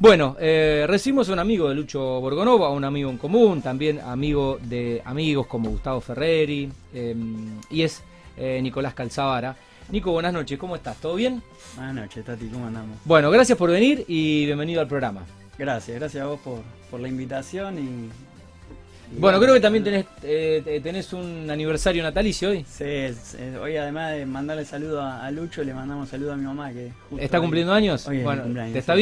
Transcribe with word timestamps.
Bueno, 0.00 0.34
eh, 0.40 0.86
recibimos 0.88 1.28
a 1.28 1.34
un 1.34 1.38
amigo 1.40 1.68
de 1.68 1.74
Lucho 1.74 2.00
Borgonova, 2.22 2.70
un 2.70 2.84
amigo 2.84 3.10
en 3.10 3.18
común, 3.18 3.60
también 3.60 4.00
amigo 4.00 4.58
de 4.62 5.02
amigos 5.04 5.46
como 5.46 5.68
Gustavo 5.68 6.00
Ferreri, 6.00 6.70
eh, 6.94 7.14
y 7.68 7.82
es 7.82 8.02
eh, 8.38 8.60
Nicolás 8.62 8.94
Calzavara. 8.94 9.54
Nico, 9.90 10.10
buenas 10.12 10.32
noches, 10.32 10.58
¿cómo 10.58 10.74
estás? 10.74 10.96
¿Todo 10.96 11.16
bien? 11.16 11.42
Buenas 11.76 11.94
noches, 11.96 12.24
Tati, 12.24 12.46
¿cómo 12.46 12.66
andamos? 12.68 12.96
Bueno, 13.04 13.30
gracias 13.30 13.58
por 13.58 13.70
venir 13.70 14.06
y 14.08 14.46
bienvenido 14.46 14.80
al 14.80 14.88
programa. 14.88 15.20
Gracias, 15.58 15.98
gracias 15.98 16.22
a 16.24 16.28
vos 16.28 16.40
por, 16.40 16.60
por 16.90 17.00
la 17.00 17.08
invitación 17.08 17.76
y... 17.78 19.16
y 19.16 19.20
Bueno, 19.20 19.38
creo 19.38 19.52
que 19.52 19.60
también 19.60 19.84
tenés, 19.84 20.06
eh, 20.22 20.80
tenés 20.82 21.12
un 21.12 21.50
aniversario 21.50 22.02
natalicio 22.02 22.48
hoy. 22.50 22.64
Sí, 22.66 22.84
es- 22.84 23.34
es- 23.34 23.56
hoy 23.58 23.76
además 23.76 24.12
de 24.12 24.24
mandarle 24.24 24.64
saludo 24.64 25.02
a, 25.02 25.26
a 25.26 25.30
Lucho, 25.30 25.62
le 25.62 25.74
mandamos 25.74 26.08
saludo 26.08 26.32
a 26.32 26.36
mi 26.36 26.44
mamá 26.44 26.72
que... 26.72 26.90
justo 27.10 27.22
¿Está 27.22 27.36
hoy- 27.36 27.42
cumpliendo 27.42 27.74
años? 27.74 28.06
hoy 28.06 28.18
es 28.18 28.24
bueno, 28.24 28.44
¿te 28.72 28.78
está 28.78 28.94
sí. 28.94 29.00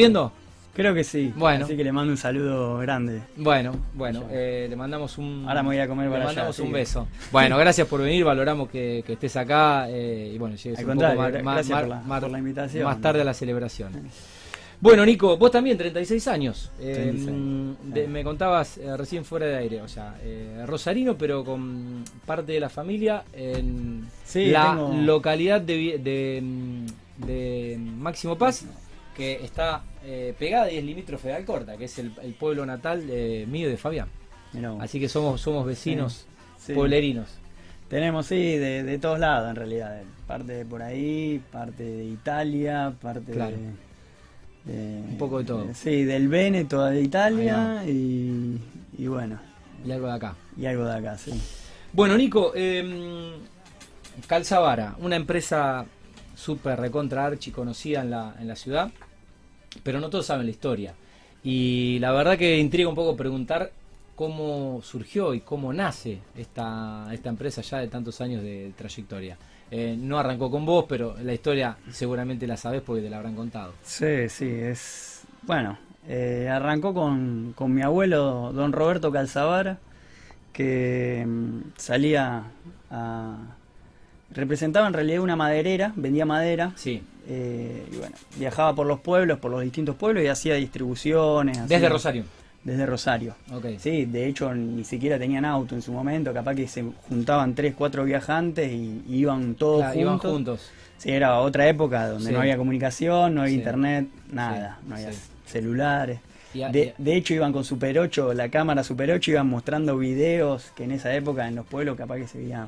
Creo 0.79 0.93
que 0.93 1.03
sí, 1.03 1.33
Bueno. 1.35 1.65
así 1.65 1.75
que 1.75 1.83
le 1.83 1.91
mando 1.91 2.09
un 2.11 2.15
saludo 2.17 2.77
grande. 2.77 3.19
Bueno, 3.35 3.75
bueno, 3.93 4.23
eh, 4.31 4.65
le 4.69 4.75
mandamos 4.77 5.17
un... 5.17 5.43
Ahora 5.45 5.61
me 5.61 5.67
voy 5.67 5.79
a 5.79 5.89
comer 5.89 6.05
Le 6.05 6.11
para 6.11 6.23
allá, 6.23 6.27
mandamos 6.35 6.59
un 6.59 6.71
beso. 6.71 7.05
Bueno, 7.33 7.57
gracias 7.57 7.85
por 7.85 8.01
venir, 8.01 8.23
valoramos 8.23 8.69
que, 8.69 9.03
que 9.05 9.11
estés 9.13 9.35
acá 9.35 9.87
eh, 9.89 10.31
y 10.33 10.37
bueno, 10.37 10.55
llegues 10.55 10.79
Al 10.79 10.85
un 10.85 10.91
poco 10.95 11.01
más, 11.05 11.15
por 11.15 11.33
la- 11.87 12.01
más- 12.05 12.21
por 12.21 12.31
la 12.31 12.37
invitación. 12.39 12.85
más 12.85 13.01
tarde 13.01 13.19
a 13.19 13.23
la 13.25 13.33
celebración. 13.33 13.91
Bueno, 14.79 15.05
Nico, 15.05 15.35
vos 15.35 15.51
también, 15.51 15.77
36 15.77 16.25
años. 16.29 16.71
Eh, 16.79 16.93
36, 16.93 17.35
mm, 17.37 17.93
de- 17.93 18.07
me 18.07 18.23
contabas 18.23 18.77
eh, 18.77 18.95
recién 18.95 19.25
fuera 19.25 19.47
de 19.47 19.57
aire, 19.57 19.81
o 19.81 19.89
sea, 19.89 20.15
eh, 20.23 20.63
rosarino, 20.65 21.17
pero 21.17 21.43
con 21.43 22.05
parte 22.25 22.53
de 22.53 22.61
la 22.61 22.69
familia 22.69 23.25
en 23.33 24.07
Sí, 24.23 24.45
la 24.45 24.71
tengo- 24.71 24.93
localidad 25.01 25.59
de, 25.59 25.99
de, 26.01 26.85
de 27.27 27.77
Máximo 27.77 28.37
Paz, 28.37 28.63
que 29.19 29.43
está 29.43 29.83
eh, 30.05 30.33
pegada 30.39 30.71
y 30.71 30.77
es 30.77 30.83
limítrofe 30.85 31.27
de 31.27 31.33
Alcorta, 31.35 31.75
que 31.75 31.85
es 31.85 31.99
el, 31.99 32.13
el 32.23 32.33
pueblo 32.33 32.65
natal 32.65 33.05
de 33.05 33.45
mío 33.49 33.67
de 33.67 33.75
Fabián. 33.75 34.07
Así 34.79 34.97
que 34.99 35.09
somos, 35.09 35.41
somos 35.41 35.65
vecinos 35.65 36.25
Sí. 36.57 36.73
pueblerinos. 36.73 37.27
Tenemos, 37.89 38.27
sí, 38.27 38.35
de, 38.57 38.83
de 38.83 38.97
todos 38.97 39.19
lados 39.19 39.49
en 39.49 39.55
realidad. 39.57 40.01
Parte 40.25 40.53
de 40.53 40.65
por 40.65 40.81
ahí, 40.81 41.41
parte 41.51 41.83
de 41.83 42.05
Italia, 42.05 42.93
parte 43.01 43.31
Claro. 43.33 43.55
de, 44.65 44.73
de- 44.73 45.01
Un 45.01 45.17
poco 45.17 45.39
de 45.39 45.45
todo. 45.45 45.67
Sí, 45.73 46.03
del 46.05 46.27
Véneto 46.29 46.85
de 46.85 47.01
Italia 47.01 47.83
y, 47.85 48.57
y 48.97 49.07
bueno, 49.07 49.37
Y 49.85 49.91
algo 49.91 50.07
de 50.07 50.13
acá. 50.13 50.35
y 50.57 50.65
algo 50.65 50.85
de 50.85 50.95
acá, 50.97 51.17
sí. 51.17 51.31
Bueno, 51.93 52.15
Nico, 52.17 52.51
eh, 52.55 53.33
Calzavara, 54.27 54.95
una 54.99 55.15
empresa 55.15 55.85
súper 56.35 56.79
recontra 56.79 57.25
archi 57.25 57.51
conocida 57.51 58.01
en 58.01 58.11
la, 58.11 58.35
en 58.39 58.47
la 58.47 58.55
ciudad, 58.55 58.91
pero 59.83 59.99
no 59.99 60.09
todos 60.09 60.25
saben 60.25 60.45
la 60.45 60.51
historia. 60.51 60.93
Y 61.43 61.99
la 61.99 62.11
verdad 62.11 62.37
que 62.37 62.57
intriga 62.57 62.89
un 62.89 62.95
poco 62.95 63.15
preguntar 63.15 63.71
cómo 64.15 64.81
surgió 64.83 65.33
y 65.33 65.39
cómo 65.39 65.71
nace 65.71 66.19
esta, 66.37 67.07
esta 67.13 67.29
empresa 67.29 67.61
ya 67.61 67.77
de 67.77 67.87
tantos 67.87 68.19
años 68.19 68.43
de 68.43 68.73
trayectoria. 68.77 69.37
Eh, 69.71 69.95
no 69.97 70.17
arrancó 70.17 70.49
con 70.49 70.65
vos, 70.65 70.85
pero 70.89 71.15
la 71.23 71.33
historia 71.33 71.77
seguramente 71.91 72.47
la 72.47 72.57
sabés 72.57 72.81
porque 72.81 73.01
te 73.01 73.09
la 73.09 73.17
habrán 73.17 73.35
contado. 73.35 73.73
Sí, 73.83 74.27
sí, 74.27 74.49
es... 74.49 75.23
Bueno, 75.43 75.77
eh, 76.07 76.49
arrancó 76.51 76.93
con, 76.93 77.53
con 77.55 77.73
mi 77.73 77.81
abuelo, 77.81 78.51
don 78.51 78.73
Roberto 78.73 79.11
Calzavara, 79.11 79.77
que 80.51 81.23
mm, 81.25 81.59
salía 81.77 82.43
a... 82.91 83.37
Representaba 84.31 84.87
en 84.87 84.93
realidad 84.93 85.21
una 85.21 85.35
maderera, 85.35 85.93
vendía 85.95 86.25
madera, 86.25 86.73
Sí, 86.75 87.01
eh, 87.29 87.85
y 87.93 87.95
bueno, 87.97 88.15
viajaba 88.37 88.73
por 88.75 88.87
los 88.87 88.99
pueblos, 88.99 89.37
por 89.39 89.51
los 89.51 89.61
distintos 89.61 89.95
pueblos 89.95 90.23
y 90.23 90.27
hacía 90.27 90.55
distribuciones. 90.55 91.57
desde 91.61 91.75
hacía- 91.75 91.89
Rosario. 91.89 92.23
Desde 92.63 92.85
Rosario. 92.85 93.35
Ok. 93.53 93.65
Sí, 93.77 94.03
de 94.05 94.27
hecho 94.27 94.53
ni 94.53 94.83
siquiera 94.83 95.17
tenían 95.17 95.45
auto 95.45 95.75
en 95.75 95.81
su 95.81 95.93
momento, 95.93 96.33
capaz 96.33 96.55
que 96.55 96.67
se 96.67 96.83
juntaban 97.07 97.55
tres, 97.55 97.73
cuatro 97.77 98.03
viajantes 98.03 98.69
y, 98.71 99.01
y 99.07 99.15
iban 99.19 99.55
todos 99.55 99.81
Claro, 99.83 99.99
iban 99.99 100.13
juntos. 100.17 100.31
juntos. 100.33 100.71
Sí, 100.97 101.11
era 101.11 101.39
otra 101.39 101.69
época 101.69 102.07
donde 102.09 102.27
Sí. 102.27 102.33
no 102.33 102.41
había 102.41 102.57
comunicación, 102.57 103.35
no 103.35 103.41
había 103.43 103.53
Sí. 103.53 103.59
internet, 103.59 104.07
nada, 104.33 104.77
Sí, 104.81 104.89
no 104.89 104.95
había 104.95 105.09
celulares. 105.45 106.19
De, 106.53 106.95
de 106.97 107.15
hecho 107.15 107.33
iban 107.35 107.53
con 107.53 107.63
Super 107.63 107.97
8, 107.99 108.33
la 108.33 108.49
cámara 108.49 108.83
Super 108.83 109.11
8, 109.11 109.31
iban 109.31 109.47
mostrando 109.47 109.97
videos 109.97 110.71
que 110.75 110.83
en 110.83 110.91
esa 110.91 111.13
época 111.15 111.47
en 111.47 111.55
los 111.55 111.65
pueblos 111.65 111.95
capaz 111.95 112.17
que 112.17 112.27
se 112.27 112.39
veía 112.39 112.67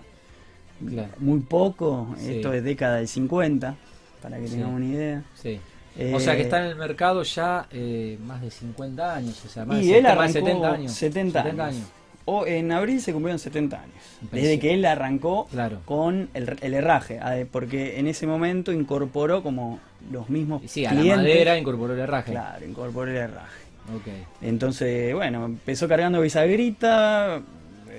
Claro. 0.88 1.10
muy 1.20 1.40
poco, 1.42 2.16
esto 2.20 2.54
es 2.54 2.64
década 2.64 2.98
del 2.98 3.08
50, 3.08 3.76
para 4.22 4.38
que 4.38 4.48
Sí. 4.48 4.54
tengamos 4.56 4.76
una 4.78 4.86
idea. 4.86 5.24
Sí. 5.36 5.60
Eh, 5.98 6.14
O 6.16 6.20
sea 6.22 6.36
que 6.38 6.44
está 6.44 6.60
en 6.64 6.68
el 6.72 6.76
mercado 6.78 7.22
ya 7.24 7.68
eh, 7.72 8.18
más 8.26 8.42
de 8.42 8.50
50 8.50 9.14
años, 9.16 9.44
o 9.46 9.50
sea, 9.50 9.66
más, 9.66 9.82
y 9.82 9.88
de, 9.90 9.98
él 9.98 10.04
más 10.04 10.12
de 10.14 10.20
arrancó 10.20 10.34
70 10.34 10.72
años. 10.72 10.92
70 10.94 11.42
años. 11.66 11.84
O 12.24 12.46
en 12.46 12.72
abril 12.72 13.02
se 13.02 13.12
cumplieron 13.12 13.40
70 13.40 13.82
años. 13.82 13.96
Desde 14.32 14.58
que 14.60 14.74
él 14.74 14.86
arrancó 14.86 15.48
Claro. 15.52 15.80
con 15.86 16.30
el, 16.34 16.56
el 16.62 16.74
herraje, 16.76 17.20
ah, 17.20 17.36
porque 17.52 18.00
en 18.00 18.08
ese 18.08 18.26
momento 18.28 18.72
incorporó 18.72 19.42
como 19.44 19.80
los 20.12 20.30
mismos 20.30 20.64
Y 20.64 20.68
sí, 20.68 20.86
a 20.86 20.92
clientes. 20.92 21.18
la 21.18 21.24
madera 21.24 21.58
incorporó 21.58 21.94
el 21.94 22.00
herraje. 22.00 22.32
Claro, 22.32 22.66
incorporó 22.66 23.10
el 23.12 23.18
herraje. 23.18 23.62
Ok. 23.96 24.08
Entonces, 24.44 25.14
bueno, 25.14 25.44
empezó 25.46 25.88
cargando 25.90 26.22
bisagrita, 26.22 27.42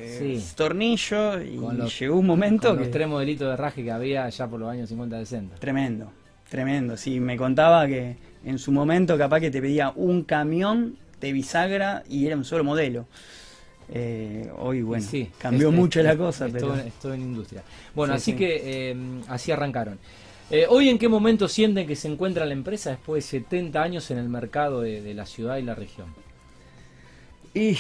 eh, 0.03 0.41
Sí. 0.41 0.53
tornillo 0.57 1.41
y 1.41 1.57
los- 1.57 1.99
llegó 1.99 2.17
un 2.19 2.27
momento 2.27 2.69
Con 2.69 2.79
que... 2.79 2.85
los 2.85 2.93
tres 2.93 3.09
modelitos 3.09 3.49
de 3.49 3.55
herraje 3.55 3.83
que 3.85 3.91
había 3.93 4.29
ya 4.29 4.47
por 4.49 4.61
los 4.61 4.69
años 4.71 4.91
50-60. 4.91 5.59
Tremendo, 5.59 6.11
tremendo. 6.51 6.97
Sí, 6.97 7.21
me 7.21 7.37
contaba 7.37 7.87
que 7.87 8.17
en 8.45 8.59
su 8.59 8.73
momento 8.73 9.17
capaz 9.17 9.41
que 9.41 9.51
te 9.51 9.61
pedía 9.61 9.93
un 9.95 10.25
camión 10.25 10.97
de 11.21 11.33
bisagra 11.33 12.03
y 12.09 12.27
era 12.27 12.37
un 12.37 12.45
solo 12.45 12.65
modelo. 12.65 13.07
Eh, 13.95 14.51
hoy, 14.59 14.83
bueno, 14.83 15.05
Sí, 15.07 15.31
cambió 15.39 15.69
es- 15.69 15.75
mucho 15.75 16.01
es- 16.01 16.07
la 16.07 16.17
cosa, 16.17 16.47
es 16.47 16.53
pero... 16.53 16.69
todo 16.69 16.79
en- 16.81 16.87
es 16.87 16.95
todo 16.95 17.15
en 17.15 17.21
industria. 17.23 17.63
Bueno, 17.95 18.15
Sí, 18.15 18.17
así 18.17 18.31
sí. 18.33 18.37
que 18.39 18.91
eh, 18.91 18.97
así 19.29 19.53
arrancaron. 19.53 19.99
Eh, 20.51 20.67
¿Hoy 20.69 20.89
en 20.89 20.99
qué 20.99 21.09
momento 21.09 21.49
sienten 21.49 21.87
que 21.87 21.97
se 21.97 22.09
encuentra 22.09 22.45
la 22.45 22.53
empresa 22.53 22.91
después 22.91 23.25
de 23.25 23.31
70 23.41 23.83
años 23.83 24.11
en 24.11 24.19
el 24.19 24.29
mercado 24.29 24.81
de, 24.83 25.01
de 25.03 25.15
la 25.15 25.25
ciudad 25.27 25.57
y 25.59 25.63
la 25.63 25.75
región? 25.75 26.09
Y 27.55 27.77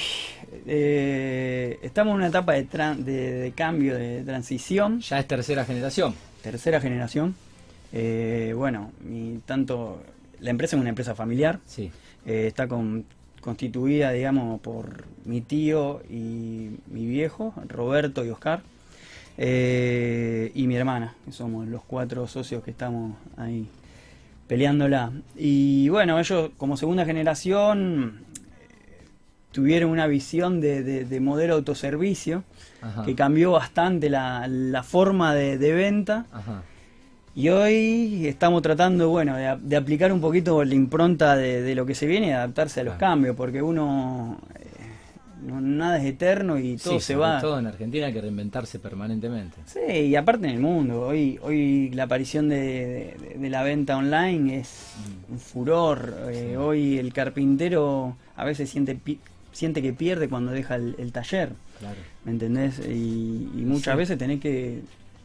eh, 0.66 1.78
estamos 1.82 2.12
en 2.12 2.16
una 2.16 2.26
etapa 2.28 2.52
de, 2.52 2.68
tran- 2.68 2.98
de, 3.04 3.32
de 3.32 3.52
cambio, 3.52 3.96
de 3.96 4.22
transición, 4.22 5.00
Ya 5.00 5.18
es 5.18 5.26
tercera 5.26 5.64
generación. 5.64 6.14
tercera 6.42 6.80
generación. 6.80 7.34
Eh, 7.92 8.52
bueno, 8.56 8.90
y 9.10 9.38
tanto 9.46 10.02
la 10.40 10.50
empresa 10.50 10.76
es 10.76 10.80
una 10.80 10.90
empresa 10.90 11.14
familiar, 11.14 11.58
Sí. 11.66 11.90
eh, 12.26 12.46
está 12.48 12.68
con- 12.68 13.04
constituida, 13.40 14.12
digamos, 14.12 14.60
por 14.60 15.04
mi 15.24 15.40
tío 15.40 16.02
y 16.08 16.70
mi 16.88 17.06
viejo, 17.06 17.54
Roberto 17.68 18.24
y 18.24 18.30
Oscar, 18.30 18.62
eh, 19.38 20.52
y 20.54 20.66
mi 20.66 20.76
hermana, 20.76 21.14
que 21.24 21.32
somos 21.32 21.66
los 21.66 21.82
cuatro 21.84 22.26
socios 22.28 22.62
que 22.62 22.70
estamos 22.70 23.16
ahí 23.36 23.66
peleándola. 24.46 25.12
Y 25.36 25.88
bueno, 25.88 26.18
ellos 26.20 26.50
como 26.58 26.76
segunda 26.76 27.04
generación 27.04 28.24
tuvieron 29.52 29.90
una 29.90 30.06
visión 30.06 30.60
de, 30.60 30.82
de- 30.82 31.04
de 31.04 31.20
modelo 31.20 31.54
autoservicio 31.54 32.42
Ajá. 32.80 33.04
que 33.04 33.14
cambió 33.14 33.52
bastante 33.52 34.10
la, 34.10 34.46
la 34.48 34.82
forma 34.82 35.34
de, 35.34 35.58
de 35.58 35.72
venta. 35.72 36.26
Ajá. 36.32 36.62
Y 37.34 37.48
hoy 37.48 38.26
estamos 38.26 38.60
tratando, 38.60 39.08
bueno, 39.08 39.36
de, 39.36 39.56
de 39.62 39.76
aplicar 39.76 40.12
un 40.12 40.20
poquito 40.20 40.62
la 40.64 40.74
impronta 40.74 41.34
de, 41.36 41.62
de 41.62 41.74
lo 41.74 41.86
que 41.86 41.94
se 41.94 42.06
viene 42.06 42.28
y 42.28 42.30
adaptarse 42.32 42.80
a 42.80 42.84
los 42.84 42.96
Claro. 42.96 43.12
cambios, 43.14 43.36
porque 43.36 43.62
uno, 43.62 44.38
eh, 44.58 44.66
no- 45.46 45.60
nada 45.62 45.96
es 45.98 46.04
eterno 46.04 46.58
y 46.58 46.76
todo 46.76 46.94
Sí, 46.94 47.00
se 47.00 47.14
sobre 47.14 47.26
va. 47.28 47.40
todo 47.40 47.58
en 47.58 47.66
Argentina 47.66 48.06
hay 48.08 48.12
que 48.12 48.20
reinventarse 48.20 48.78
permanentemente. 48.78 49.56
Sí, 49.64 49.80
y 49.80 50.16
aparte 50.16 50.46
en 50.46 50.52
el 50.54 50.60
mundo, 50.60 51.00
hoy, 51.06 51.38
hoy 51.42 51.90
la 51.94 52.02
aparición 52.02 52.50
de, 52.50 53.16
de- 53.38 53.48
la 53.50 53.62
venta 53.62 53.96
online 53.96 54.58
es 54.58 54.92
Mm. 55.28 55.32
un 55.32 55.38
furor. 55.38 56.14
eh. 56.28 56.56
Hoy 56.58 56.98
el 56.98 57.14
carpintero 57.14 58.14
a 58.36 58.44
veces 58.44 58.68
siente, 58.68 58.94
pi- 58.94 59.18
siente 59.52 59.82
que 59.82 59.92
pierde 59.92 60.28
cuando 60.28 60.52
deja 60.52 60.74
el, 60.76 60.94
el 60.98 61.12
taller, 61.12 61.50
Claro. 61.78 61.96
¿me 62.24 62.32
entendés? 62.32 62.78
Y, 62.80 62.90
y 63.54 63.62
muchas 63.66 63.94
Sí. 63.94 63.98
veces 63.98 64.18
tenés 64.18 64.40
que 64.40 64.80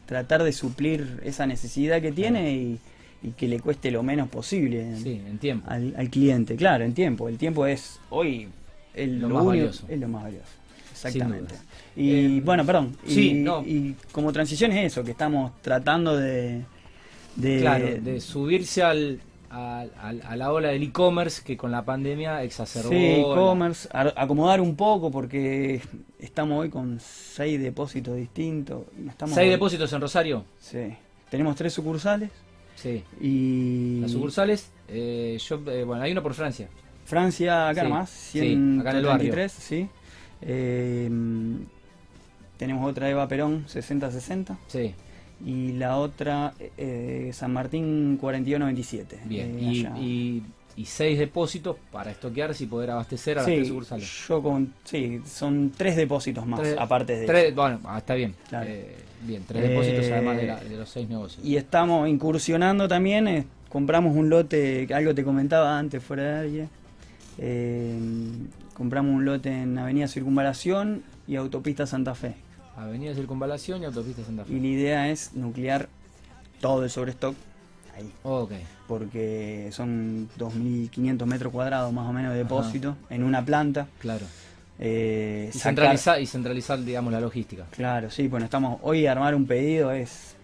tratar 0.05 0.43
de 0.43 0.51
suplir 0.53 1.19
esa 1.23 1.45
necesidad 1.45 2.01
que 2.01 2.11
tiene 2.11 2.53
y, 2.53 2.79
y 3.23 3.31
que 3.31 3.47
le 3.47 3.59
cueste 3.59 3.91
lo 3.91 4.03
menos 4.03 4.29
posible 4.29 4.95
Sí, 5.01 5.21
en 5.27 5.37
tiempo. 5.37 5.69
al, 5.69 5.93
al 5.97 6.09
cliente. 6.09 6.55
Claro, 6.55 6.83
en 6.83 6.93
tiempo. 6.93 7.27
El 7.29 7.37
tiempo 7.37 7.65
es 7.65 7.99
hoy 8.09 8.47
el, 8.93 9.19
Lo 9.19 9.27
lo 9.29 9.35
más 9.35 9.43
único- 9.43 9.47
valioso. 9.49 9.85
Es 9.89 9.99
lo 9.99 10.07
más 10.07 10.23
valioso. 10.23 10.45
Exactamente. 10.91 11.55
Y 11.95 12.37
Eh, 12.37 12.41
bueno, 12.43 12.65
perdón. 12.65 12.95
sí, 13.05 13.29
y, 13.29 13.33
no. 13.35 13.61
y 13.63 13.95
como 14.11 14.31
transición 14.33 14.71
es 14.71 14.91
eso, 14.93 15.03
que 15.03 15.11
estamos 15.11 15.51
tratando 15.61 16.15
de... 16.17 16.63
de- 17.35 17.59
Claro, 17.59 17.87
de 18.01 18.19
subirse 18.21 18.81
al, 18.81 19.19
a 19.49 20.35
la 20.35 20.51
ola 20.51 20.69
del 20.69 20.83
e-commerce 20.83 21.41
que 21.43 21.55
con 21.57 21.71
la 21.71 21.83
pandemia 21.85 22.43
exacerbó. 22.43 22.89
Sí, 22.89 22.95
e-commerce, 22.95 23.87
acomodar 23.91 24.61
un 24.61 24.75
poco 24.75 25.09
porque 25.11 25.81
estamos 26.19 26.59
hoy 26.61 26.69
con 26.69 26.99
seis 26.99 27.59
depósitos 27.61 28.15
distintos. 28.15 28.83
Estamos 29.07 29.35
¿Seis 29.35 29.49
depósitos 29.51 29.91
en 29.93 30.01
Rosario? 30.01 30.45
Sí. 30.59 30.93
Tenemos 31.29 31.55
tres 31.55 31.73
sucursales 31.73 32.29
Sí. 32.75 33.03
y... 33.19 33.99
Las 34.01 34.11
sucursales, 34.11 34.69
eh, 34.87 35.37
yo, 35.39 35.59
eh, 35.71 35.83
bueno, 35.83 36.03
hay 36.03 36.11
una 36.11 36.21
por 36.21 36.33
Francia. 36.33 36.69
Francia, 37.05 37.69
acá 37.69 37.81
Sí, 37.81 37.87
nomás, 37.87 38.09
sí, 38.09 38.39
acá 38.39 38.91
en 38.91 38.97
el 38.97 39.05
barrio. 39.05 39.33
133, 39.33 39.51
sí. 39.51 39.87
Eh, 40.41 41.09
tenemos 42.57 42.89
otra 42.89 43.09
Eva 43.09 43.27
Perón, 43.27 43.63
6060. 43.67 44.57
Sí, 44.67 44.93
Y 45.45 45.73
la 45.73 45.97
otra, 45.97 46.53
eh, 46.77 47.29
San 47.33 47.53
Martín 47.53 48.17
4197. 48.19 49.19
bien. 49.25 49.57
eh, 49.59 49.61
y, 49.61 50.03
y, 50.03 50.43
y 50.75 50.85
seis 50.85 51.17
depósitos 51.19 51.75
para 51.91 52.11
estoquearse 52.11 52.63
y 52.63 52.67
poder 52.67 52.91
abastecer 52.91 53.37
a 53.37 53.41
las 53.41 53.49
Sí, 53.49 53.55
tres 53.57 53.67
sucursales. 53.67 54.25
yo 54.27 54.41
con, 54.43 54.73
sí, 54.83 55.21
son 55.25 55.71
tres 55.75 55.95
depósitos 55.95 56.45
más, 56.45 56.59
Tres- 56.61 56.75
aparte 56.79 57.17
de 57.17 57.25
Tres- 57.25 57.55
bueno, 57.55 57.79
ah, 57.85 57.97
está 57.99 58.15
bien. 58.15 58.33
Claro. 58.49 58.67
Eh, 58.69 58.95
bien, 59.23 59.43
tres 59.47 59.63
Eh, 59.63 59.67
depósitos 59.69 60.05
además 60.11 60.37
de, 60.37 60.47
la- 60.47 60.59
de 60.59 60.75
los 60.77 60.89
seis 60.89 61.07
negocios. 61.07 61.45
Y 61.45 61.55
estamos 61.55 62.07
incursionando 62.09 62.87
también, 62.87 63.27
eh, 63.27 63.45
compramos 63.69 64.15
un 64.15 64.29
lote, 64.29 64.87
algo 64.93 65.13
te 65.13 65.23
comentaba 65.23 65.77
antes 65.77 66.03
fuera 66.03 66.23
de 66.23 66.39
área, 66.49 66.67
eh, 67.37 67.97
compramos 68.73 69.13
un 69.15 69.25
lote 69.25 69.49
en 69.51 69.77
Avenida 69.77 70.07
Circunvalación 70.07 71.03
y 71.27 71.35
Autopista 71.35 71.85
Santa 71.85 72.15
Fe. 72.15 72.35
Avenida 72.77 73.13
Circunvalación 73.13 73.81
y 73.81 73.85
Autopista 73.85 74.23
Santa 74.23 74.45
Fe. 74.45 74.53
Y 74.53 74.59
la 74.59 74.67
idea 74.67 75.09
es 75.09 75.33
nuclear 75.33 75.89
todo 76.61 76.83
el 76.83 76.89
sobrestock 76.89 77.35
ahí, 77.97 78.11
Ok, 78.23 78.51
porque 78.87 79.69
son 79.71 80.29
2.500 80.37 81.25
metros 81.25 81.51
cuadrados 81.51 81.91
más 81.91 82.07
o 82.07 82.13
menos 82.13 82.31
de 82.33 82.37
depósito 82.39 82.95
en 83.09 83.23
una 83.23 83.43
planta. 83.43 83.87
claro. 83.99 84.25
Eh, 84.79 85.49
Y 85.51 85.57
sacar- 85.57 85.69
centralizar, 85.73 86.21
y 86.21 86.27
centralizar, 86.27 86.83
digamos, 86.83 87.11
la 87.11 87.19
logística. 87.19 87.65
Claro, 87.71 88.11
sí, 88.11 88.27
bueno, 88.27 88.45
estamos 88.45 88.79
hoy 88.83 89.07
armar 89.07 89.33
un 89.33 89.47
pedido 89.47 89.91
es, 89.91 90.35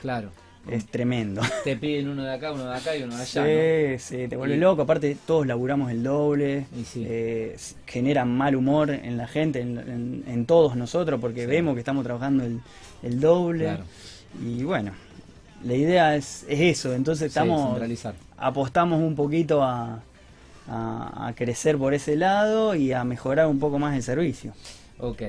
Claro. 0.00 0.30
Es 0.70 0.86
tremendo. 0.86 1.40
Te 1.64 1.76
piden 1.76 2.08
uno 2.08 2.22
de 2.24 2.32
acá, 2.32 2.52
uno 2.52 2.64
de 2.66 2.76
acá 2.76 2.96
y 2.96 3.02
uno 3.02 3.16
de 3.16 3.22
allá. 3.22 3.98
Sí, 3.98 4.16
sí, 4.16 4.28
te 4.28 4.36
vuelve 4.36 4.56
Y- 4.56 4.58
loco. 4.60 4.82
Aparte, 4.82 5.16
todos 5.26 5.46
laburamos 5.46 5.90
el 5.90 6.02
doble. 6.02 6.66
Sí. 6.84 7.04
eh, 7.06 7.56
generan 7.86 8.36
mal 8.36 8.54
humor 8.56 8.90
en 8.90 9.16
la 9.16 9.26
gente, 9.26 9.60
en, 9.60 9.78
en- 9.78 10.24
en 10.26 10.46
todos 10.46 10.76
nosotros, 10.76 11.20
porque 11.20 11.40
Sí. 11.42 11.46
vemos 11.46 11.74
que 11.74 11.80
estamos 11.80 12.04
trabajando 12.04 12.44
el, 12.44 12.60
el 13.02 13.20
doble. 13.20 13.64
Claro. 13.64 13.84
Y 14.44 14.62
bueno, 14.62 14.92
la 15.64 15.74
idea 15.74 16.16
es, 16.16 16.44
es 16.48 16.60
eso. 16.60 16.94
Entonces 16.94 17.32
Sí, 17.32 17.38
estamos 17.38 17.68
centralizar. 17.70 18.14
apostamos 18.36 19.00
un 19.00 19.14
poquito 19.14 19.62
a, 19.62 20.00
a- 20.68 21.26
a 21.28 21.34
crecer 21.34 21.76
por 21.76 21.92
ese 21.92 22.14
lado 22.16 22.74
y 22.76 22.92
a 22.92 23.02
mejorar 23.04 23.46
un 23.48 23.58
poco 23.58 23.78
más 23.78 23.96
el 23.96 24.02
servicio. 24.02 24.52
Ok. 24.98 25.22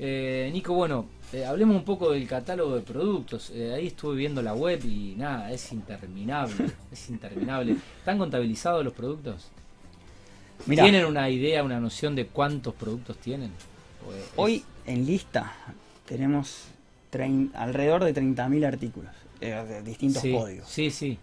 Eh, 0.00 0.50
Nico, 0.52 0.74
bueno, 0.74 1.06
eh, 1.34 1.44
hablemos 1.44 1.76
un 1.76 1.84
poco 1.84 2.12
del 2.12 2.26
catálogo 2.26 2.76
de 2.76 2.82
productos. 2.82 3.50
Eh, 3.54 3.72
ahí 3.74 3.88
estuve 3.88 4.16
viendo 4.16 4.40
la 4.42 4.54
web 4.54 4.84
y 4.84 5.14
nada, 5.16 5.50
es 5.52 5.72
interminable. 5.72 6.54
es 6.92 7.10
interminable. 7.10 7.76
¿Están 7.98 8.18
contabilizados 8.18 8.84
los 8.84 8.92
productos? 8.94 9.48
Mirá, 10.66 10.84
¿Tienen 10.84 11.04
una 11.04 11.28
idea, 11.28 11.62
una 11.62 11.80
noción 11.80 12.14
de 12.14 12.26
cuántos 12.26 12.74
productos 12.74 13.16
tienen? 13.18 13.50
Es- 13.50 14.32
hoy 14.36 14.64
en 14.86 15.04
lista 15.06 15.52
tenemos 16.06 16.66
alrededor 17.54 18.04
de 18.04 18.12
30.000 18.14 18.66
artículos 18.66 19.10
eh, 19.40 19.50
de 19.68 19.82
distintos 19.82 20.22
sí, 20.22 20.32
códigos. 20.32 20.68
Sí, 20.68 20.90
sí, 20.90 21.18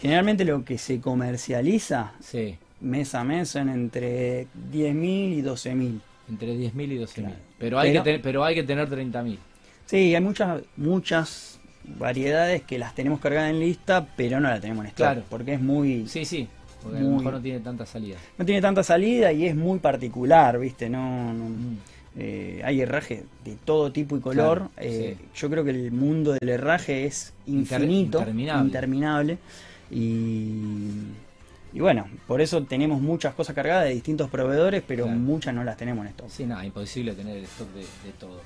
Generalmente 0.00 0.44
lo 0.44 0.64
que 0.64 0.78
se 0.78 1.00
comercializa 1.00 2.12
sí. 2.20 2.56
mes 2.80 3.14
a 3.14 3.24
mes 3.24 3.48
son 3.48 3.68
entre 3.68 4.46
10.000 4.72 5.38
y 5.38 5.42
12.000. 5.42 6.00
Entre 6.28 6.54
10.000 6.56 6.92
y 6.92 6.98
12.000. 6.98 7.12
Claro. 7.14 7.34
Pero, 7.58 7.78
hay 7.78 7.90
Pero- 7.92 8.04
que 8.04 8.10
ten- 8.12 8.22
pero 8.22 8.44
hay 8.44 8.54
que 8.54 8.62
tener 8.62 8.88
30.000. 8.88 9.38
Sí, 9.88 10.14
hay 10.14 10.20
muchas 10.20 10.62
muchas 10.76 11.58
variedades 11.98 12.62
que 12.62 12.78
las 12.78 12.94
tenemos 12.94 13.18
cargadas 13.20 13.50
en 13.50 13.60
lista, 13.60 14.06
pero 14.16 14.38
no 14.40 14.48
las 14.50 14.60
tenemos 14.60 14.84
en 14.84 14.88
stock, 14.90 14.98
Claro. 15.06 15.22
porque 15.30 15.54
es 15.54 15.60
muy 15.60 16.06
Sí, 16.06 16.24
sí. 16.24 16.46
Porque 16.82 16.98
a 16.98 17.00
lo 17.00 17.10
mejor 17.16 17.32
no 17.32 17.40
tiene 17.40 17.58
tanta 17.60 17.84
salida. 17.86 18.16
no 18.36 18.44
tiene 18.44 18.60
tanta 18.60 18.82
salida 18.82 19.32
y 19.32 19.46
es 19.46 19.56
muy 19.56 19.78
particular, 19.80 20.58
¿viste? 20.60 20.88
No, 20.88 21.32
no- 21.32 21.48
Mm. 21.48 21.76
eh, 22.18 22.60
hay 22.64 22.80
herraje 22.82 23.24
de 23.44 23.56
todo 23.64 23.90
tipo 23.90 24.16
y 24.16 24.20
color. 24.20 24.58
Claro, 24.58 24.70
Eh, 24.76 25.16
sí. 25.18 25.24
Yo 25.36 25.50
creo 25.50 25.64
que 25.64 25.70
el 25.70 25.90
mundo 25.92 26.34
del 26.38 26.48
herraje 26.50 27.06
es 27.06 27.32
infinito, 27.46 28.18
interminable. 28.18 28.64
interminable. 28.66 29.38
Y, 29.90 30.52
y 31.72 31.80
bueno, 31.80 32.06
por 32.26 32.40
eso 32.40 32.62
tenemos 32.64 33.00
muchas 33.00 33.34
cosas 33.34 33.54
cargadas 33.54 33.84
de 33.84 33.94
distintos 33.94 34.28
proveedores, 34.30 34.82
pero 34.86 35.04
Claro. 35.04 35.18
muchas 35.18 35.54
no 35.54 35.64
las 35.64 35.76
tenemos 35.76 36.04
en 36.04 36.10
stock. 36.10 36.28
Sí, 36.28 36.44
nada, 36.46 36.64
imposible 36.64 37.12
tener 37.14 37.36
el 37.38 37.44
stock 37.44 37.68
de, 37.72 37.80
de 37.80 38.12
todo. 38.20 38.40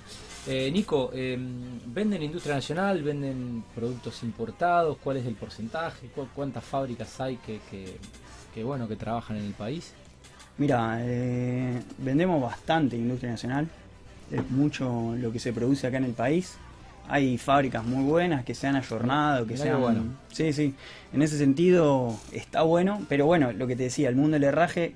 Eh, 0.47 0.71
Nico, 0.73 1.11
eh, 1.15 1.39
¿venden 1.87 2.23
industria 2.23 2.57
nacional? 2.57 3.03
¿Venden 3.03 3.63
productos 3.75 4.23
importados? 4.25 4.99
¿Cuál 4.99 5.19
es 5.19 5.27
el 5.27 5.35
porcentaje? 5.35 6.09
¿Cu- 6.09 6.27
¿Cuántas 6.35 6.65
fábricas 6.65 7.21
hay 7.21 7.37
que, 7.37 7.61
que, 7.71 7.97
que, 8.53 8.65
bueno, 8.65 8.89
que 8.89 8.97
trabajan 8.97 9.37
en 9.37 9.45
el 9.45 9.53
país? 9.53 9.93
Mira, 10.59 10.99
eh, 11.01 11.81
vendemos 11.99 12.43
bastante 12.43 12.97
industria 12.97 13.31
nacional, 13.31 13.69
es 14.33 14.51
mucho 14.51 15.15
lo 15.17 15.31
que 15.31 15.39
se 15.39 15.53
produce 15.53 15.87
acá 15.87 15.99
en 15.99 16.05
el 16.05 16.13
país. 16.13 16.57
Hay 17.09 17.39
fábricas 17.39 17.85
muy 17.85 18.05
buenas 18.05 18.45
que 18.45 18.55
se 18.55 18.67
han 18.67 18.77
ayornado, 18.77 19.47
que 19.47 19.55
Mirá 19.55 19.65
se 19.65 19.69
qué 19.71 19.75
han... 19.75 19.81
bueno. 19.81 20.03
Sí, 20.33 20.53
sí, 20.53 20.75
en 21.13 21.23
ese 21.23 21.39
sentido 21.39 22.17
está 22.33 22.63
bueno, 22.63 23.01
pero 23.09 23.27
bueno, 23.27 23.53
lo 23.53 23.67
que 23.69 23.77
te 23.77 23.85
decía, 23.85 24.09
el 24.09 24.17
mundo 24.17 24.33
del 24.35 24.45
herraje 24.45 24.95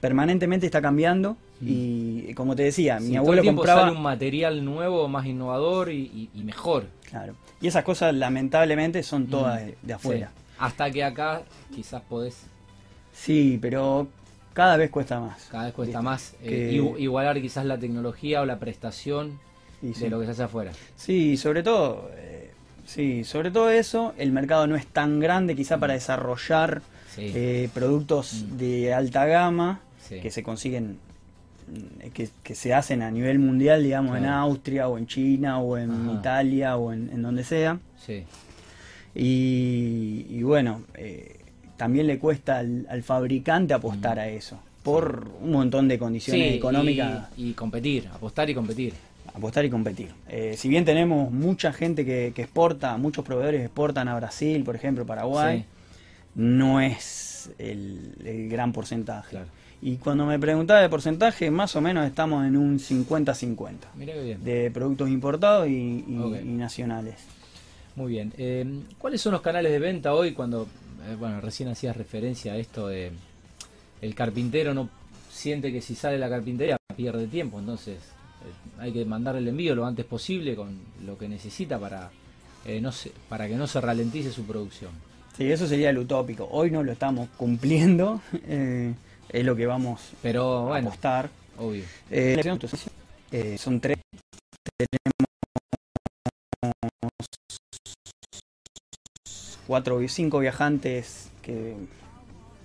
permanentemente 0.00 0.66
está 0.66 0.82
cambiando 0.82 1.36
y 1.60 2.34
como 2.34 2.54
te 2.54 2.64
decía, 2.64 2.98
Sí, 2.98 3.04
mi 3.04 3.10
todo 3.12 3.18
abuelo 3.20 3.40
el 3.40 3.44
tiempo 3.44 3.60
compraba... 3.62 3.82
sale 3.82 3.96
un 3.96 4.02
material 4.02 4.64
nuevo, 4.64 5.08
más 5.08 5.26
innovador 5.26 5.90
y, 5.90 6.02
y- 6.02 6.30
y 6.34 6.42
mejor. 6.42 6.86
Claro, 7.08 7.34
y 7.60 7.66
esas 7.68 7.84
cosas 7.84 8.14
lamentablemente 8.14 9.02
son 9.02 9.26
todas 9.28 9.62
Mm, 9.62 9.66
de, 9.66 9.76
de 9.82 9.92
afuera. 9.92 10.30
sí. 10.34 10.42
Hasta 10.58 10.90
que 10.90 11.04
acá 11.04 11.42
quizás 11.74 12.02
podés, 12.02 12.42
Sí, 13.12 13.58
pero 13.60 14.08
cada 14.52 14.76
vez 14.76 14.90
cuesta 14.90 15.20
más. 15.20 15.48
cada 15.50 15.64
vez 15.64 15.74
cuesta 15.74 15.98
¿Viste? 15.98 16.04
más 16.04 16.34
eh, 16.42 16.80
Que- 16.96 17.00
igualar 17.02 17.40
quizás 17.40 17.64
la 17.64 17.78
tecnología 17.78 18.42
o 18.42 18.46
la 18.46 18.58
prestación 18.58 19.38
Y 19.82 19.92
de 19.92 20.08
lo 20.10 20.18
que 20.20 20.26
se 20.26 20.32
hace 20.32 20.42
afuera. 20.44 20.72
Sí, 20.96 21.36
sobre 21.36 21.62
todo, 21.62 22.10
eh, 22.16 22.50
sí, 22.86 23.24
sobre 23.24 23.50
todo 23.50 23.68
eso, 23.70 24.14
el 24.18 24.32
mercado 24.32 24.66
no 24.66 24.76
es 24.76 24.86
tan 24.86 25.20
grande 25.20 25.54
quizá 25.56 25.78
para 25.78 25.94
desarrollar 25.94 26.82
eh, 27.18 27.68
productos 27.72 28.44
Mm. 28.46 28.56
de 28.58 28.94
alta 28.94 29.24
gama 29.26 29.80
que 30.08 30.30
se 30.30 30.42
consiguen, 30.42 30.92
mm, 30.92 30.96
que, 32.14 32.28
que 32.42 32.54
se 32.54 32.72
hacen 32.74 33.02
a 33.02 33.10
nivel 33.10 33.38
mundial, 33.38 33.82
digamos, 33.82 34.16
en. 34.16 34.26
Austria 34.26 34.88
o 34.88 34.98
en 34.98 35.06
China 35.06 35.58
o 35.58 35.76
en 35.78 35.90
Ajá. 35.90 36.12
Italia 36.20 36.76
o 36.76 36.92
en, 36.92 37.10
en 37.12 37.22
donde 37.22 37.42
sea. 37.44 37.78
Sí. 38.04 38.24
Y, 39.14 40.26
y 40.28 40.42
bueno, 40.42 40.82
eh, 40.94 41.36
también 41.76 42.06
le 42.06 42.18
cuesta 42.18 42.58
al, 42.58 42.86
al 42.90 43.02
fabricante 43.02 43.74
apostar 43.74 44.16
Mm. 44.16 44.20
a 44.20 44.28
eso, 44.28 44.58
por 44.82 45.28
un 45.40 45.52
montón 45.52 45.88
de 45.88 45.98
condiciones 45.98 46.50
Sí, 46.52 46.56
económicas. 46.58 47.28
Y, 47.36 47.50
y 47.50 47.52
competir, 47.54 48.08
apostar 48.12 48.48
y 48.50 48.54
competir. 48.54 48.94
apostar 49.34 49.64
y 49.64 49.70
competir. 49.70 50.08
Eh, 50.28 50.54
si 50.56 50.68
bien 50.68 50.84
tenemos 50.84 51.30
mucha 51.32 51.72
gente 51.72 52.04
que, 52.04 52.32
que 52.34 52.42
exporta, 52.42 52.96
muchos 52.98 53.24
proveedores 53.24 53.62
exportan 53.62 54.08
a 54.08 54.16
Brasil, 54.16 54.62
por 54.64 54.76
ejemplo, 54.76 55.04
Paraguay, 55.06 55.60
Sí. 55.60 55.64
no 56.36 56.80
es 56.80 57.50
el, 57.58 58.14
el 58.24 58.48
gran 58.48 58.72
porcentaje. 58.72 59.30
Claro. 59.30 59.46
Y 59.82 59.96
cuando 59.96 60.24
me 60.26 60.38
preguntaba 60.38 60.80
de 60.80 60.88
porcentaje, 60.88 61.50
más 61.50 61.76
o 61.76 61.80
menos 61.80 62.06
estamos 62.06 62.46
en 62.46 62.56
un 62.56 62.78
50-50 62.78 63.88
Mira 63.94 64.14
qué 64.14 64.22
bien. 64.22 64.44
de 64.44 64.70
productos 64.70 65.08
importados 65.10 65.68
y, 65.68 66.04
y- 66.08 66.18
Ok. 66.18 66.36
y 66.42 66.48
nacionales. 66.48 67.16
Muy 67.94 68.12
bien. 68.12 68.32
Eh, 68.38 68.64
¿Cuáles 68.98 69.20
son 69.20 69.32
los 69.32 69.42
canales 69.42 69.70
de 69.72 69.78
venta 69.78 70.14
hoy 70.14 70.32
cuando, 70.32 70.66
eh, 71.08 71.14
bueno, 71.18 71.40
recién 71.40 71.68
hacías 71.68 71.96
referencia 71.96 72.54
a 72.54 72.56
esto 72.56 72.88
de 72.88 73.12
el 74.02 74.14
carpintero 74.14 74.74
no 74.74 74.88
siente 75.30 75.72
que 75.72 75.80
si 75.82 75.94
sale 75.94 76.18
la 76.18 76.28
carpintería 76.28 76.76
pierde 76.96 77.26
tiempo, 77.26 77.58
entonces 77.58 77.96
eh, 77.96 78.80
hay 78.80 78.92
que 78.92 79.04
mandarle 79.04 79.40
el 79.40 79.48
envío 79.48 79.74
lo 79.74 79.86
antes 79.86 80.04
posible 80.06 80.54
con 80.56 80.70
lo 81.04 81.16
que 81.18 81.28
necesita 81.28 81.78
para, 81.78 82.10
eh, 82.64 82.80
no 82.80 82.92
se- 82.92 83.12
para 83.28 83.46
que 83.48 83.56
no 83.56 83.66
se 83.66 83.80
ralentice 83.80 84.32
su 84.32 84.44
producción. 84.44 84.90
Sí, 85.36 85.50
eso 85.50 85.66
sería 85.66 85.90
el 85.90 85.98
utópico. 85.98 86.48
Hoy 86.50 86.70
no 86.70 86.82
lo 86.82 86.92
estamos 86.92 87.28
cumpliendo, 87.36 88.20
es 89.30 89.44
lo 89.44 89.56
que 89.56 89.66
vamos 89.66 90.12
Pero 90.22 90.58
a 90.58 90.64
bueno, 90.68 90.88
apostar. 90.88 91.28
obvio. 91.58 91.84
Eh, 92.10 92.40
eh, 93.32 93.58
son 93.58 93.80
tres. 93.80 93.98
Tenemos 94.78 95.26
cuatro, 99.66 100.00
cinco 100.08 100.38
viajantes 100.38 101.28
que 101.42 101.74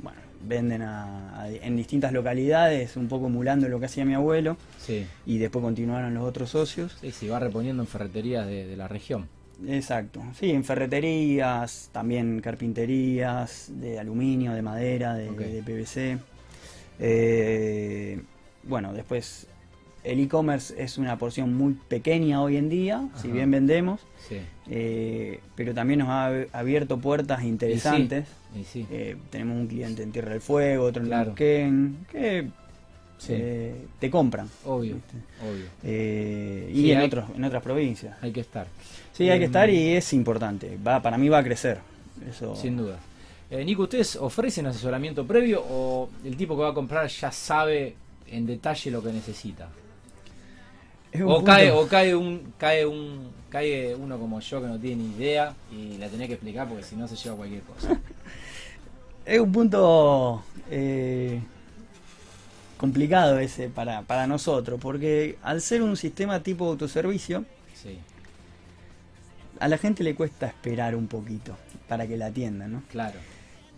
bueno, 0.01 0.20
venden 0.44 0.82
a- 0.82 1.41
a- 1.41 1.50
en 1.50 1.75
distintas 1.75 2.12
localidades, 2.12 2.96
un 2.98 3.08
poco 3.08 3.27
emulando 3.27 3.68
lo 3.70 3.80
que 3.80 3.86
hacía 3.86 4.06
mi 4.06 4.13
abuelo, 4.13 4.58
Sí. 4.80 5.06
y 5.25 5.38
después 5.38 5.63
continuaron 5.63 6.13
los 6.13 6.24
otros 6.24 6.50
socios. 6.50 6.98
Sí, 7.01 7.12
sí, 7.12 7.27
va 7.27 7.39
reponiendo 7.39 7.84
en 7.84 7.88
ferreterías 7.88 8.46
de, 8.48 8.65
de 8.68 8.77
la 8.77 8.88
región. 8.88 9.27
Exacto, 9.68 10.24
sí, 10.39 10.50
en 10.50 10.63
ferreterías, 10.63 11.89
también 11.91 12.41
carpinterías 12.41 13.68
de 13.70 14.00
aluminio, 14.00 14.53
de 14.53 14.62
madera, 14.63 15.13
de 15.13 15.62
PVC. 15.63 16.18
Eh, 17.01 18.22
bueno, 18.63 18.93
después 18.93 19.48
el 20.03 20.20
e-commerce 20.20 20.74
es 20.81 20.98
una 20.98 21.17
porción 21.17 21.53
muy 21.55 21.74
pequeña 21.88 22.41
hoy 22.41 22.58
en 22.58 22.70
día, 22.70 23.08
si 23.22 23.27
bien 23.29 23.51
vendemos, 23.51 24.01
Sí. 24.29 24.38
eh, 24.70 25.39
pero 25.55 25.74
también 25.74 26.00
nos 26.00 26.10
ha 26.10 26.29
ab- 26.31 26.48
abierto 26.53 26.98
puertas 27.00 27.43
interesantes. 27.43 28.25
Y 28.60 28.63
sí. 28.63 28.88
Eh, 28.91 29.15
tenemos 29.29 29.58
un 29.58 29.67
cliente 29.67 30.03
en 30.03 30.12
Tierra 30.12 30.31
del 30.31 30.41
Fuego, 30.41 30.86
otro 30.86 31.01
en 31.03 31.08
Claro. 31.08 31.36
Que 31.36 32.48
eh, 33.29 33.75
te 34.00 34.10
compran. 34.10 34.48
Obvio, 34.65 34.96
y 35.84 36.91
en, 36.91 36.98
hay- 36.98 37.05
otros, 37.05 37.25
en 37.36 37.43
otras 37.43 37.62
provincias. 37.62 38.15
Hay 38.22 38.31
que 38.31 38.39
estar. 38.41 38.65
Sí, 39.13 39.29
hay 39.29 39.38
que 39.39 39.46
estar 39.46 39.70
y 39.70 39.89
es 39.96 40.13
importante. 40.13 40.77
Va, 40.86 41.01
para 41.01 41.17
mí 41.17 41.29
va 41.29 41.39
a 41.39 41.43
crecer. 41.43 41.79
Eso. 42.27 42.55
Sin 42.55 42.77
duda. 42.77 42.98
Eh, 43.51 43.65
Nico, 43.65 43.84
¿ustedes 43.84 44.15
ofrecen 44.15 44.65
asesoramiento 44.65 45.27
previo 45.27 45.62
o 45.70 46.10
el 46.24 46.38
tipo 46.38 46.55
que 46.55 46.62
va 46.63 46.70
a 46.70 46.74
comprar 46.74 47.08
ya 47.10 47.34
sabe 47.34 47.96
en 48.27 48.46
detalle 48.46 48.89
lo 48.89 49.03
que 49.03 49.12
necesita? 49.12 49.67
O 51.25 51.43
cae, 51.43 51.70
o 51.70 51.86
cae 51.86 52.15
un, 52.15 52.53
cae 52.58 52.86
un, 52.86 53.29
cae 53.50 53.93
uno 53.93 54.17
como 54.17 54.39
yo 54.39 54.62
que 54.62 54.67
no 54.67 54.79
tiene 54.79 55.03
ni 55.03 55.15
idea 55.15 55.53
y 55.70 55.98
la 55.98 56.08
tenés 56.08 56.27
que 56.27 56.36
explicar 56.36 56.70
porque 56.70 56.84
si 56.84 56.96
no 56.96 57.05
se 57.10 57.17
lleva 57.17 57.36
cualquier 57.36 57.62
cosa. 57.63 58.00
Es 59.24 59.39
un 59.39 59.51
punto 59.51 60.43
eh, 60.72 61.39
complicado 62.77 63.38
ese 63.38 63.70
para, 63.70 64.01
para 64.01 64.25
nosotros, 64.25 64.79
porque 64.81 65.38
al 65.43 65.62
ser 65.62 65.84
un 65.84 65.96
sistema 65.96 66.41
tipo 66.41 66.65
autoservicio, 66.67 67.46
Sí, 67.75 68.00
a 69.60 69.67
la 69.67 69.77
gente 69.77 70.03
le 70.03 70.15
cuesta 70.15 70.48
esperar 70.48 70.96
un 70.96 71.08
poquito 71.08 71.55
para 71.88 72.08
que 72.08 72.17
la 72.17 72.27
atiendan, 72.27 72.72
¿no? 72.72 72.84
claro. 72.89 73.20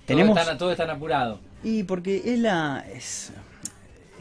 Tenemos- 0.05 0.33
Todo, 0.36 0.41
están, 0.41 0.57
todo 0.57 0.72
están 0.72 0.89
apurado. 0.89 1.39
Y 1.63 1.83
porque 1.83 2.22
es 2.25 2.39
la... 2.39 2.86
Es, 2.93 3.31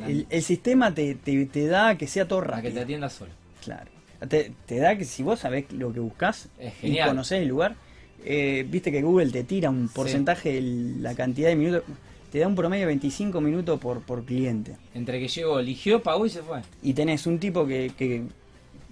el, 0.07 0.27
el 0.31 0.43
sistema 0.43 0.93
te, 0.95 1.15
te, 1.15 1.47
te 1.47 1.67
da 1.67 1.97
que 1.97 2.07
sea 2.07 2.27
todo 2.27 2.41
Para 2.41 2.57
que 2.57 2.69
rápido. 2.69 2.75
te 2.75 2.81
atienda 2.81 3.11
solo. 3.11 3.31
Claro. 3.63 3.91
Te, 4.29 4.53
te 4.67 4.79
da 4.79 4.97
que 4.97 5.05
si 5.05 5.23
vos 5.23 5.41
sabés 5.41 5.71
lo 5.73 5.93
que 5.93 6.01
buscas 6.01 6.49
y 6.83 6.99
conocés 7.01 7.43
el 7.43 7.49
lugar, 7.49 7.75
eh, 8.25 8.65
viste 8.69 8.93
que 8.93 9.03
Google 9.03 9.31
te 9.31 9.43
tira 9.45 9.69
un 9.71 9.89
porcentaje 9.89 10.53
de 10.55 10.61
la 11.01 11.15
cantidad 11.17 11.49
de 11.49 11.57
minutos, 11.57 11.83
te 12.31 12.39
da 12.39 12.47
un 12.47 12.55
promedio 12.55 12.83
de 12.83 12.87
25 12.87 13.41
minutos 13.41 13.81
por, 13.81 14.01
por 14.03 14.25
cliente. 14.25 14.77
Entre 14.95 15.19
que 15.19 15.27
llegó, 15.29 15.59
eligió, 15.59 16.03
pagó 16.03 16.25
y 16.27 16.31
se 16.31 16.43
fue. 16.43 16.61
Y 16.83 16.95
tenés 16.95 17.27
un 17.27 17.39
tipo 17.41 17.67
que, 17.67 17.91
que 17.99 18.23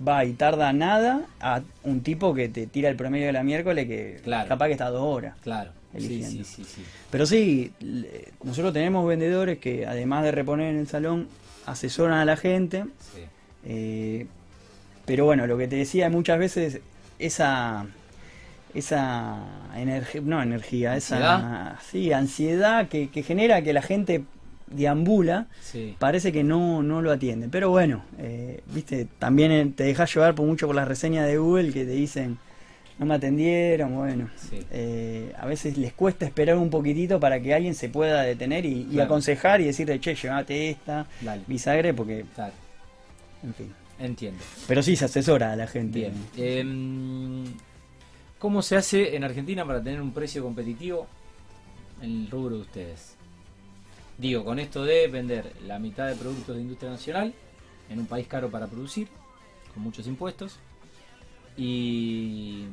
va 0.06 0.25
y 0.25 0.32
tarda 0.32 0.73
nada 0.73 1.23
a 1.40 1.62
un 1.85 2.00
tipo 2.02 2.35
que 2.35 2.49
te 2.49 2.66
tira 2.66 2.88
el 2.88 2.97
promedio 2.97 3.26
de 3.26 3.32
la 3.32 3.44
miércoles 3.44 3.87
que 3.87 4.20
Claro. 4.25 4.49
capaz 4.49 4.66
que 4.66 4.73
está 4.73 4.90
dos 4.90 5.02
horas. 5.02 5.37
Claro. 5.42 5.70
Sí, 5.92 6.06
Eligiendo. 6.06 6.44
sí, 6.44 6.54
sí, 6.56 6.64
sí. 6.64 6.82
Pero 7.11 7.26
sí, 7.26 7.73
nosotros 8.44 8.73
tenemos 8.73 9.06
vendedores 9.09 9.59
que 9.59 9.87
además 9.87 10.23
de 10.25 10.30
reponer 10.32 10.73
en 10.75 10.78
el 10.80 10.87
salón, 10.88 11.28
asesoran 11.66 12.18
a 12.18 12.25
la 12.25 12.37
gente. 12.37 12.85
sí. 13.14 13.23
eh, 13.64 14.26
pero 15.06 15.25
bueno, 15.25 15.47
lo 15.49 15.59
que 15.59 15.66
te 15.66 15.76
decía 15.76 16.09
muchas 16.11 16.38
veces, 16.38 16.80
esa 17.18 17.87
esa 18.75 19.38
energía, 19.76 20.20
no 20.25 20.40
energía, 20.42 20.97
esa 20.97 21.16
¿Ansiedad? 21.16 21.78
sí, 21.90 22.12
ansiedad 22.12 22.88
que, 22.88 23.09
que 23.09 23.23
genera 23.25 23.62
que 23.62 23.73
la 23.73 23.82
gente 23.82 24.23
deambula, 24.68 25.49
Sí. 25.61 25.97
parece 25.99 26.30
que 26.30 26.44
no, 26.44 26.80
no 26.85 27.02
lo 27.02 27.11
atiende. 27.11 27.49
Pero 27.50 27.70
bueno, 27.70 28.04
eh, 28.18 28.62
viste, 28.73 29.09
también 29.18 29.73
te 29.73 29.82
dejas 29.85 30.14
llevar 30.14 30.37
por 30.37 30.47
mucho 30.47 30.68
por 30.68 30.76
las 30.76 30.87
reseñas 30.87 31.26
de 31.26 31.38
Google 31.38 31.73
que 31.73 31.85
te 31.85 31.90
dicen 31.90 32.38
no 33.00 33.07
me 33.07 33.14
atendieron, 33.14 33.97
bueno. 33.97 34.28
Sí. 34.37 34.61
eh, 34.71 35.33
a 35.38 35.47
veces 35.47 35.76
les 35.78 35.92
cuesta 35.95 36.26
esperar 36.26 36.57
un 36.59 36.69
poquitito 36.71 37.19
para 37.19 37.40
que 37.40 37.54
alguien 37.54 37.75
se 37.75 37.88
pueda 37.88 38.23
detener 38.23 38.66
y, 38.66 39.00
aconsejar 39.00 39.61
y 39.62 39.64
decirle, 39.64 39.99
che, 40.00 40.14
llévate 40.14 40.71
esta, 40.71 41.07
Dale. 41.23 41.42
bisagre, 41.47 41.95
porque, 41.95 42.26
Claro. 42.35 42.52
en 43.42 43.54
fin. 43.54 43.73
Entiendo. 43.99 44.42
Pero 44.69 44.83
sí 44.83 44.97
se 44.97 45.07
asesora 45.07 45.52
a 45.52 45.57
la 45.57 45.66
gente. 45.66 45.99
Bien. 45.99 46.14
Em, 46.37 47.45
¿Cómo 48.38 48.62
se 48.62 48.76
hace 48.76 49.16
en 49.16 49.25
Argentina 49.25 49.66
para 49.66 49.83
tener 49.83 50.00
un 50.00 50.12
precio 50.12 50.42
competitivo 50.42 51.07
en 52.00 52.11
el 52.23 52.30
rubro 52.30 52.57
de 52.57 52.62
ustedes? 52.62 53.14
Digo, 54.19 54.45
con 54.45 54.59
esto 54.59 54.85
de 54.85 55.07
vender 55.09 55.52
la 55.66 55.78
mitad 55.78 56.07
de 56.07 56.14
productos 56.16 56.54
de 56.57 56.62
industria 56.62 56.90
nacional 56.90 57.33
en 57.90 57.99
un 57.99 58.07
país 58.07 58.26
caro 58.26 58.50
para 58.50 58.66
producir, 58.66 59.09
con 59.75 59.83
muchos 59.83 60.07
impuestos, 60.07 60.59
y 61.57 62.64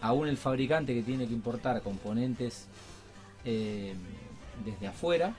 aún 0.00 0.28
el 0.28 0.36
fabricante 0.36 0.94
que 0.94 1.02
tiene 1.02 1.26
que 1.26 1.32
importar 1.32 1.82
componentes 1.82 2.66
eh, 3.44 3.94
desde 4.64 4.86
afuera, 4.86 5.34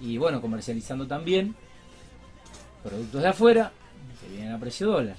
y 0.00 0.18
bueno, 0.18 0.40
comercializando 0.40 1.06
también 1.06 1.54
productos 2.82 3.22
de 3.22 3.28
afuera 3.28 3.72
que 4.20 4.28
vienen 4.34 4.52
a 4.52 4.58
precio 4.58 4.88
dólar. 4.88 5.16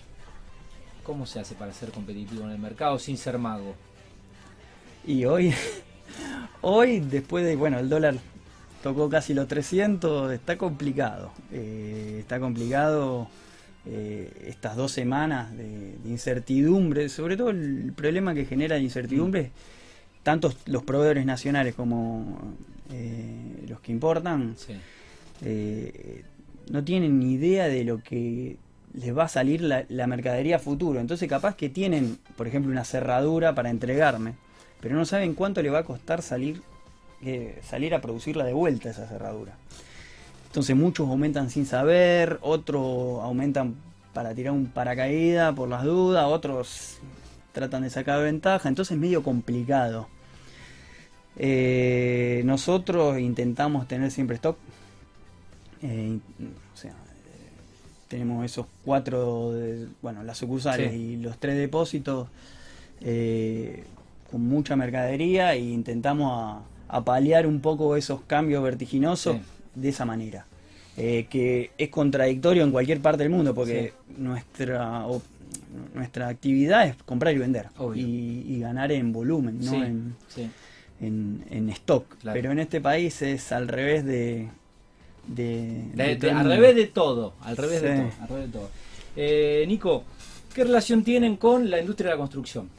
¿Cómo 1.03 1.25
se 1.25 1.39
hace 1.39 1.55
para 1.55 1.71
ser 1.71 1.91
competitivo 1.91 2.43
en 2.45 2.51
el 2.51 2.59
mercado 2.59 2.97
sin 2.99 3.17
ser 3.17 3.37
mago? 3.37 3.75
Y 5.05 5.25
hoy, 5.25 5.53
hoy 6.61 6.99
después 6.99 7.45
de, 7.45 7.55
bueno, 7.55 7.79
el 7.79 7.89
dólar 7.89 8.15
tocó 8.81 9.09
casi 9.09 9.33
los 9.33 9.47
300, 9.47 10.31
está 10.31 10.57
complicado. 10.57 11.31
Eh, 11.51 12.17
está 12.19 12.39
complicado 12.39 13.27
eh, 13.87 14.31
estas 14.47 14.75
dos 14.75 14.91
semanas 14.91 15.55
de, 15.55 15.97
de 16.03 16.09
incertidumbre, 16.09 17.09
sobre 17.09 17.37
todo 17.37 17.49
el 17.51 17.93
problema 17.95 18.33
que 18.33 18.45
genera 18.45 18.75
de 18.75 18.81
incertidumbre, 18.81 19.51
tanto 20.23 20.53
los 20.65 20.83
proveedores 20.83 21.25
nacionales 21.25 21.75
como 21.75 22.39
eh, 22.91 23.65
los 23.67 23.79
que 23.79 23.91
importan, 23.91 24.55
Sí, 24.57 24.73
eh, 25.43 26.23
no 26.71 26.83
tienen 26.83 27.19
ni 27.19 27.33
idea 27.33 27.67
de 27.67 27.83
lo 27.83 28.01
que 28.01 28.57
les 28.93 29.15
va 29.15 29.25
a 29.25 29.27
salir 29.27 29.61
la, 29.61 29.85
la 29.89 30.07
mercadería 30.07 30.55
a 30.55 30.59
futuro. 30.59 30.99
Entonces 30.99 31.29
capaz 31.29 31.55
que 31.55 31.69
tienen, 31.69 32.17
por 32.37 32.47
ejemplo, 32.47 32.71
una 32.71 32.85
cerradura 32.85 33.53
para 33.53 33.69
entregarme, 33.69 34.33
pero 34.81 34.95
no 34.95 35.05
saben 35.05 35.33
cuánto 35.33 35.61
le 35.61 35.69
va 35.69 35.79
a 35.79 35.83
costar 35.83 36.21
salir, 36.21 36.61
eh, 37.23 37.59
salir 37.63 37.93
a 37.93 38.01
producirla 38.01 38.45
de 38.45 38.53
vuelta 38.53 38.89
esa 38.89 39.07
cerradura. 39.07 39.53
Entonces 40.55 40.73
muchos 40.77 41.09
aumentan 41.09 41.49
sin 41.49 41.65
saber, 41.65 42.39
otros 42.41 43.21
aumentan 43.21 43.75
para 44.13 44.33
tirar 44.33 44.53
un 44.53 44.67
paracaídas 44.67 45.53
por 45.53 45.67
las 45.67 45.83
dudas, 45.83 46.23
otros 46.27 46.99
tratan 47.51 47.81
de 47.83 47.89
sacar 47.89 48.23
ventaja, 48.23 48.69
entonces 48.69 48.93
es 48.93 48.97
medio 48.97 49.21
complicado. 49.21 50.07
Eh, 51.35 52.41
nosotros 52.45 53.19
intentamos 53.19 53.85
tener 53.89 54.11
siempre 54.11 54.37
stock. 54.37 54.55
Eh, 55.81 56.19
o 56.73 56.77
sea, 56.77 56.91
eh, 56.91 56.95
tenemos 58.07 58.45
esos 58.45 58.65
cuatro, 58.85 59.51
de- 59.51 59.87
bueno, 60.01 60.23
las 60.23 60.37
sucursales 60.37 60.93
Sí. 60.93 60.97
y 60.97 61.17
los 61.17 61.37
tres 61.37 61.57
depósitos 61.57 62.29
eh, 63.01 63.83
con 64.31 64.41
mucha 64.47 64.77
mercadería 64.77 65.53
e 65.53 65.59
intentamos 65.59 66.31
a, 66.87 66.97
a 66.97 67.03
paliar 67.03 67.45
un 67.45 67.59
poco 67.59 67.97
esos 67.97 68.21
cambios 68.21 68.63
vertiginosos 68.63 69.35
Sí. 69.35 69.41
De 69.75 69.89
esa 69.89 70.05
manera. 70.05 70.45
Eh, 70.97 71.27
que 71.29 71.71
es 71.77 71.89
contradictorio 71.89 72.63
en 72.63 72.71
cualquier 72.71 73.01
parte 73.01 73.23
del 73.23 73.29
mundo 73.29 73.53
porque 73.53 73.91
nuestra 74.17 75.05
o- 75.07 75.21
nuestra 75.93 76.29
actividad 76.29 76.87
es 76.87 76.95
comprar 77.03 77.35
y 77.35 77.37
vender 77.37 77.67
y, 77.95 77.99
y 78.47 78.59
ganar 78.61 78.93
en 78.93 79.11
volumen, 79.11 79.59
no 79.59 79.71
sí, 79.71 79.75
en, 79.75 80.15
sí. 80.29 80.49
en, 81.01 81.43
en 81.49 81.69
stock. 81.71 82.05
Claro. 82.21 82.33
Pero 82.33 82.51
en 82.53 82.59
este 82.59 82.79
país 82.79 83.21
es 83.21 83.51
al 83.51 83.67
revés 83.67 84.05
de. 84.05 84.47
de, 85.27 85.83
al 86.31 86.45
revés 86.49 86.75
de 86.77 86.87
todo, 86.87 87.33
al 87.41 87.57
revés 87.57 87.81
de 87.81 87.89
todo, 87.89 88.11
al 88.21 88.27
revés 88.29 88.45
de 88.45 88.51
todo. 88.53 88.69
Eh, 89.17 89.65
Nico, 89.67 90.03
¿qué 90.53 90.63
relación 90.63 91.03
tienen 91.03 91.35
con 91.35 91.69
la 91.69 91.79
industria 91.81 92.11
de 92.11 92.15
la 92.15 92.19
construcción? 92.19 92.69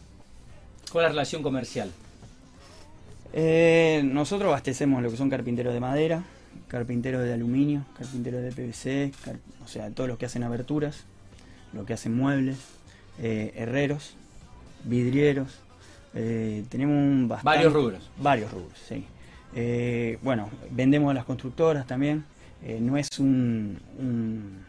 Con 0.90 1.02
la 1.02 1.08
relación 1.10 1.42
comercial. 1.42 1.90
Eh, 3.34 4.00
nosotros 4.04 4.48
abastecemos 4.48 5.02
lo 5.02 5.10
que 5.10 5.16
son 5.18 5.28
carpinteros 5.28 5.74
de 5.74 5.80
madera, 5.80 6.22
carpinteros 6.68 7.22
de 7.24 7.32
aluminio, 7.32 7.84
carpinteros 7.98 8.42
de 8.42 8.52
PVC, 8.52 9.12
car- 9.24 9.38
o 9.64 9.68
sea, 9.68 9.90
todos 9.90 10.08
los 10.08 10.18
que 10.18 10.26
hacen 10.26 10.42
aberturas, 10.42 11.04
los 11.72 11.86
que 11.86 11.92
hacen 11.94 12.14
muebles, 12.16 12.58
eh, 13.20 13.52
herreros, 13.56 14.16
vidrieros. 14.84 15.60
eh, 16.18 16.64
tenemos 16.70 16.94
un 16.96 17.28
bastante- 17.28 17.56
Varios 17.58 17.72
rubros. 17.74 18.10
Varios 18.18 18.50
rubros, 18.50 18.72
sí. 18.88 19.04
Eh, 19.54 20.18
bueno, 20.22 20.48
vendemos 20.70 21.10
a 21.10 21.14
las 21.14 21.24
constructoras 21.26 21.86
también. 21.86 22.24
No 22.80 22.96
es 22.96 23.08
un, 23.18 23.78
un, 23.98 24.64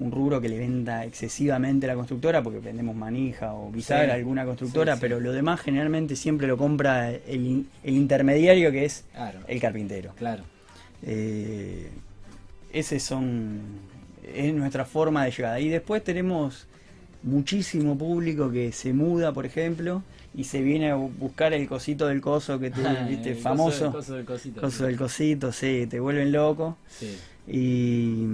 un 0.00 0.10
rubro 0.10 0.40
que 0.40 0.48
le 0.48 0.58
venda 0.58 1.04
excesivamente 1.04 1.86
a 1.86 1.90
la 1.90 1.94
constructora, 1.94 2.42
porque 2.42 2.58
vendemos 2.58 2.96
manija 2.96 3.54
o 3.54 3.70
bisagra 3.70 4.06
Sí. 4.06 4.10
a 4.10 4.14
alguna 4.14 4.44
constructora, 4.46 4.94
Sí, 4.94 4.98
sí. 4.98 5.00
pero 5.02 5.20
lo 5.20 5.30
demás 5.32 5.60
generalmente 5.60 6.16
siempre 6.16 6.46
lo 6.48 6.56
compra 6.56 7.10
el, 7.12 7.46
in- 7.46 7.68
el 7.84 7.94
intermediario 7.94 8.72
que 8.72 8.86
es 8.86 9.04
Claro, 9.12 9.40
el 9.46 9.60
carpintero. 9.60 10.12
claro. 10.16 10.42
Eh, 11.02 11.88
ese 12.72 12.98
son 13.00 13.60
es 14.34 14.54
nuestra 14.54 14.84
forma 14.84 15.24
de 15.24 15.30
llegada. 15.32 15.60
Y 15.60 15.68
después 15.68 16.02
tenemos 16.04 16.66
muchísimo 17.22 17.96
público 17.98 18.50
que 18.50 18.72
se 18.72 18.92
muda, 18.92 19.32
por 19.32 19.44
ejemplo, 19.44 20.02
y 20.34 20.44
se 20.44 20.62
viene 20.62 20.90
a 20.92 20.96
bu- 20.96 21.10
buscar 21.18 21.52
el 21.52 21.66
cosito 21.68 22.06
del 22.06 22.20
coso 22.20 22.58
que 22.58 22.70
te 22.70 22.80
viste 23.08 23.30
el 23.30 23.36
coso 23.36 23.42
famoso. 23.42 23.84
del- 23.84 23.92
coso 23.92 24.14
del 24.14 24.24
cosito. 24.24 24.60
coso 24.60 24.84
del 24.86 24.96
cosito, 24.96 25.52
sí, 25.52 25.86
te 25.90 26.00
vuelven 26.00 26.32
loco. 26.32 26.76
Sí. 26.88 27.18
Y, 27.48 28.24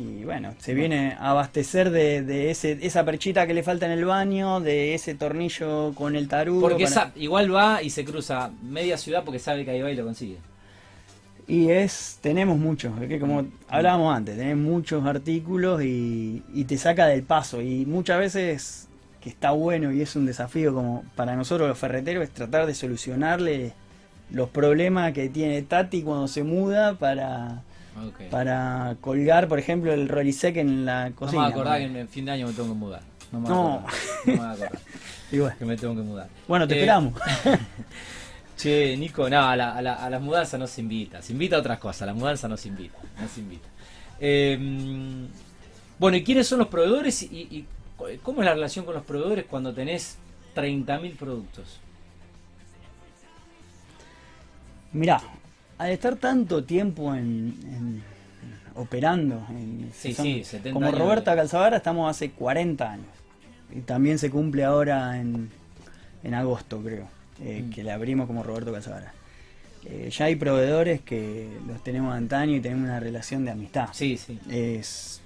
y 0.00 0.24
bueno, 0.24 0.54
se 0.58 0.74
viene 0.74 1.16
a 1.18 1.30
abastecer 1.30 1.90
de, 1.90 2.22
de 2.22 2.50
ese, 2.52 2.78
esa 2.82 3.04
perchita 3.04 3.48
que 3.48 3.54
le 3.54 3.64
falta 3.64 3.86
en 3.86 3.92
el 3.92 4.04
baño, 4.04 4.60
de 4.60 4.94
ese 4.94 5.14
tornillo 5.16 5.92
con 5.96 6.14
el 6.14 6.28
tarugo. 6.28 6.60
Porque 6.60 6.84
para- 6.86 7.12
igual 7.16 7.52
va 7.52 7.82
y 7.82 7.90
se 7.90 8.04
cruza 8.04 8.50
media 8.62 8.96
ciudad 8.96 9.24
porque 9.24 9.40
sabe 9.40 9.64
que 9.64 9.72
ahí 9.72 9.82
va 9.82 9.90
y 9.90 9.96
lo 9.96 10.04
consigue. 10.04 10.36
Y 11.46 11.70
es, 11.70 12.18
tenemos 12.20 12.58
muchos, 12.58 12.92
que 13.08 13.18
como 13.18 13.46
hablábamos 13.68 14.14
antes, 14.14 14.36
tenés 14.36 14.56
muchos 14.56 15.04
artículos 15.06 15.82
y, 15.82 16.42
y 16.54 16.64
te 16.64 16.76
saca 16.76 17.06
del 17.06 17.22
paso. 17.22 17.62
Y 17.62 17.86
muchas 17.86 18.18
veces 18.18 18.88
que 19.20 19.30
está 19.30 19.50
bueno 19.50 19.90
y 19.92 20.00
es 20.02 20.14
un 20.14 20.26
desafío 20.26 20.72
como 20.74 21.04
para 21.16 21.34
nosotros 21.34 21.66
los 21.68 21.78
ferreteros 21.78 22.22
es 22.22 22.30
tratar 22.30 22.66
de 22.66 22.74
solucionarle 22.74 23.72
los 24.30 24.50
problemas 24.50 25.12
que 25.12 25.28
tiene 25.30 25.62
Tati 25.62 26.02
cuando 26.02 26.28
se 26.28 26.44
muda 26.44 26.94
para, 26.98 27.62
Para 28.30 28.96
colgar, 29.00 29.48
por 29.48 29.58
ejemplo, 29.58 29.92
el 29.92 30.08
Rolisec 30.08 30.56
en 30.56 30.84
la 30.84 31.10
no 31.10 31.16
cocina. 31.16 31.42
me 31.42 31.46
voy 31.48 31.52
a 31.52 31.54
acordar 31.54 31.78
que 31.80 31.84
en 31.86 31.96
el 31.96 32.08
fin 32.08 32.24
de 32.24 32.30
año 32.32 32.46
me 32.46 32.52
tengo 32.52 32.68
que 32.68 32.74
mudar. 32.74 33.02
No 33.32 33.40
me 33.40 33.48
No. 33.48 33.74
acordar. 33.74 33.92
No 34.26 34.32
me 34.34 34.42
acordar 34.48 34.72
que 35.58 35.64
me 35.64 35.76
tengo 35.76 35.94
que 35.96 36.02
mudar. 36.02 36.28
bueno, 36.46 36.66
te 36.68 36.74
Eh, 36.74 36.78
esperamos. 36.80 37.14
Che, 38.56 38.96
Nico, 38.96 39.30
no, 39.30 39.40
a, 39.40 39.54
la, 39.54 39.76
a, 39.76 39.82
la- 39.82 39.94
a 39.94 40.10
las 40.10 40.20
mudanzas 40.20 40.58
no 40.58 40.66
se 40.66 40.80
invita. 40.80 41.22
Se 41.22 41.32
invita 41.32 41.56
a 41.56 41.60
otras 41.60 41.78
cosas, 41.78 42.02
a 42.02 42.06
las 42.06 42.16
mudanzas 42.16 42.50
no 42.50 42.56
se 42.56 42.68
invita. 42.68 42.98
No 43.20 43.28
se 43.28 43.40
invita. 43.40 43.68
Eh, 44.18 44.58
bueno, 45.98 46.16
¿y 46.16 46.24
quiénes 46.24 46.48
son 46.48 46.58
los 46.58 46.66
proveedores 46.68 47.22
y, 47.22 47.26
y 47.26 47.66
cómo 48.22 48.40
es 48.40 48.46
la 48.46 48.54
relación 48.54 48.84
con 48.84 48.94
los 48.94 49.04
proveedores 49.04 49.44
cuando 49.48 49.72
tenés 49.72 50.18
30.000 50.56 51.16
productos? 51.16 51.78
Mirá, 54.92 55.20
al 55.78 55.90
estar 55.90 56.16
tanto 56.16 56.64
tiempo 56.64 57.14
en, 57.14 57.54
en- 57.64 58.02
operando, 58.74 59.44
en, 59.50 59.90
Sí, 59.94 60.12
son- 60.14 60.24
sí, 60.24 60.44
70 60.44 60.72
como 60.74 60.86
años 60.86 60.98
Roberta 61.00 61.32
de- 61.32 61.36
Calzavara 61.38 61.76
estamos 61.78 62.10
hace 62.10 62.30
40 62.30 62.92
años. 62.92 63.06
Y 63.74 63.80
también 63.80 64.18
se 64.18 64.30
cumple 64.30 64.64
ahora 64.64 65.18
en, 65.20 65.50
en 66.24 66.34
agosto, 66.34 66.80
creo, 66.82 67.08
eh, 67.42 67.64
Mm. 67.66 67.70
que 67.70 67.82
le 67.84 67.90
abrimos 67.92 68.26
como 68.26 68.42
Roberto 68.42 68.72
Calzavara. 68.72 69.12
Eh, 69.84 70.10
ya 70.10 70.24
hay 70.26 70.36
proveedores 70.36 71.00
que 71.02 71.48
los 71.66 71.82
tenemos 71.84 72.12
de 72.12 72.18
antaño 72.18 72.56
y 72.56 72.60
tenemos 72.60 72.84
una 72.84 73.00
relación 73.00 73.44
de 73.44 73.50
amistad. 73.52 73.88
Sí, 73.92 74.16
sí. 74.16 74.38
Es, 74.50 75.20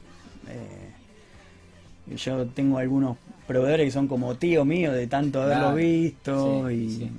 eh, 0.48 2.14
yo 2.16 2.46
tengo 2.46 2.78
algunos 2.78 3.16
proveedores 3.46 3.86
que 3.86 3.90
son 3.92 4.08
como 4.08 4.34
tío 4.36 4.64
mío 4.64 4.92
de 4.92 5.06
tanto 5.06 5.40
haberlo 5.42 5.72
Claro. 5.72 5.76
visto 5.76 6.68
Sí, 6.68 6.74
y 6.74 6.90
sí. 6.90 7.10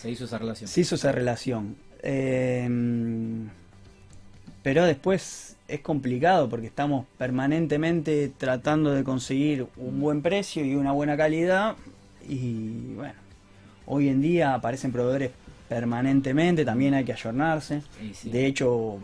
Se 0.00 0.10
hizo 0.10 0.24
esa 0.26 0.38
relación. 0.38 0.68
se 0.68 0.80
hizo 0.80 0.94
esa 0.94 1.12
relación. 1.12 1.76
Eh, 2.02 2.68
pero 4.62 4.84
después 4.84 5.56
es 5.68 5.80
complicado 5.80 6.48
porque 6.48 6.66
estamos 6.66 7.06
permanentemente 7.16 8.30
tratando 8.36 8.92
de 8.92 9.04
conseguir 9.04 9.66
un 9.76 10.00
buen 10.00 10.22
precio 10.22 10.64
y 10.64 10.74
una 10.74 10.92
buena 10.92 11.16
calidad. 11.16 11.76
Y 12.28 12.94
bueno, 12.94 13.14
hoy 13.86 14.08
en 14.08 14.20
día 14.20 14.54
aparecen 14.54 14.92
proveedores 14.92 15.30
permanentemente, 15.68 16.64
también 16.64 16.94
hay 16.94 17.04
que 17.04 17.12
ayornarse. 17.12 17.82
Sí. 18.14 18.30
De 18.30 18.46
hecho, 18.46 18.98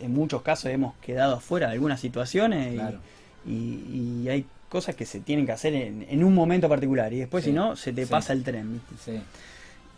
en 0.00 0.12
muchos 0.12 0.42
casos 0.42 0.70
hemos 0.70 0.94
quedado 0.96 1.36
afuera 1.36 1.66
de 1.68 1.74
algunas 1.74 2.00
situaciones 2.00 2.72
y- 2.72 2.76
Claro. 2.76 2.98
y, 3.46 4.22
y 4.24 4.28
hay 4.28 4.46
cosas 4.68 4.94
que 4.94 5.04
se 5.04 5.20
tienen 5.20 5.44
que 5.44 5.52
hacer 5.52 5.74
en, 5.74 6.06
en 6.08 6.24
un 6.24 6.34
momento 6.34 6.66
particular 6.68 7.12
y 7.12 7.18
después 7.18 7.44
Sí, 7.44 7.50
si 7.50 7.54
no, 7.54 7.76
se 7.76 7.92
te 7.92 8.06
pasa 8.06 8.32
el 8.32 8.42
tren. 8.42 8.80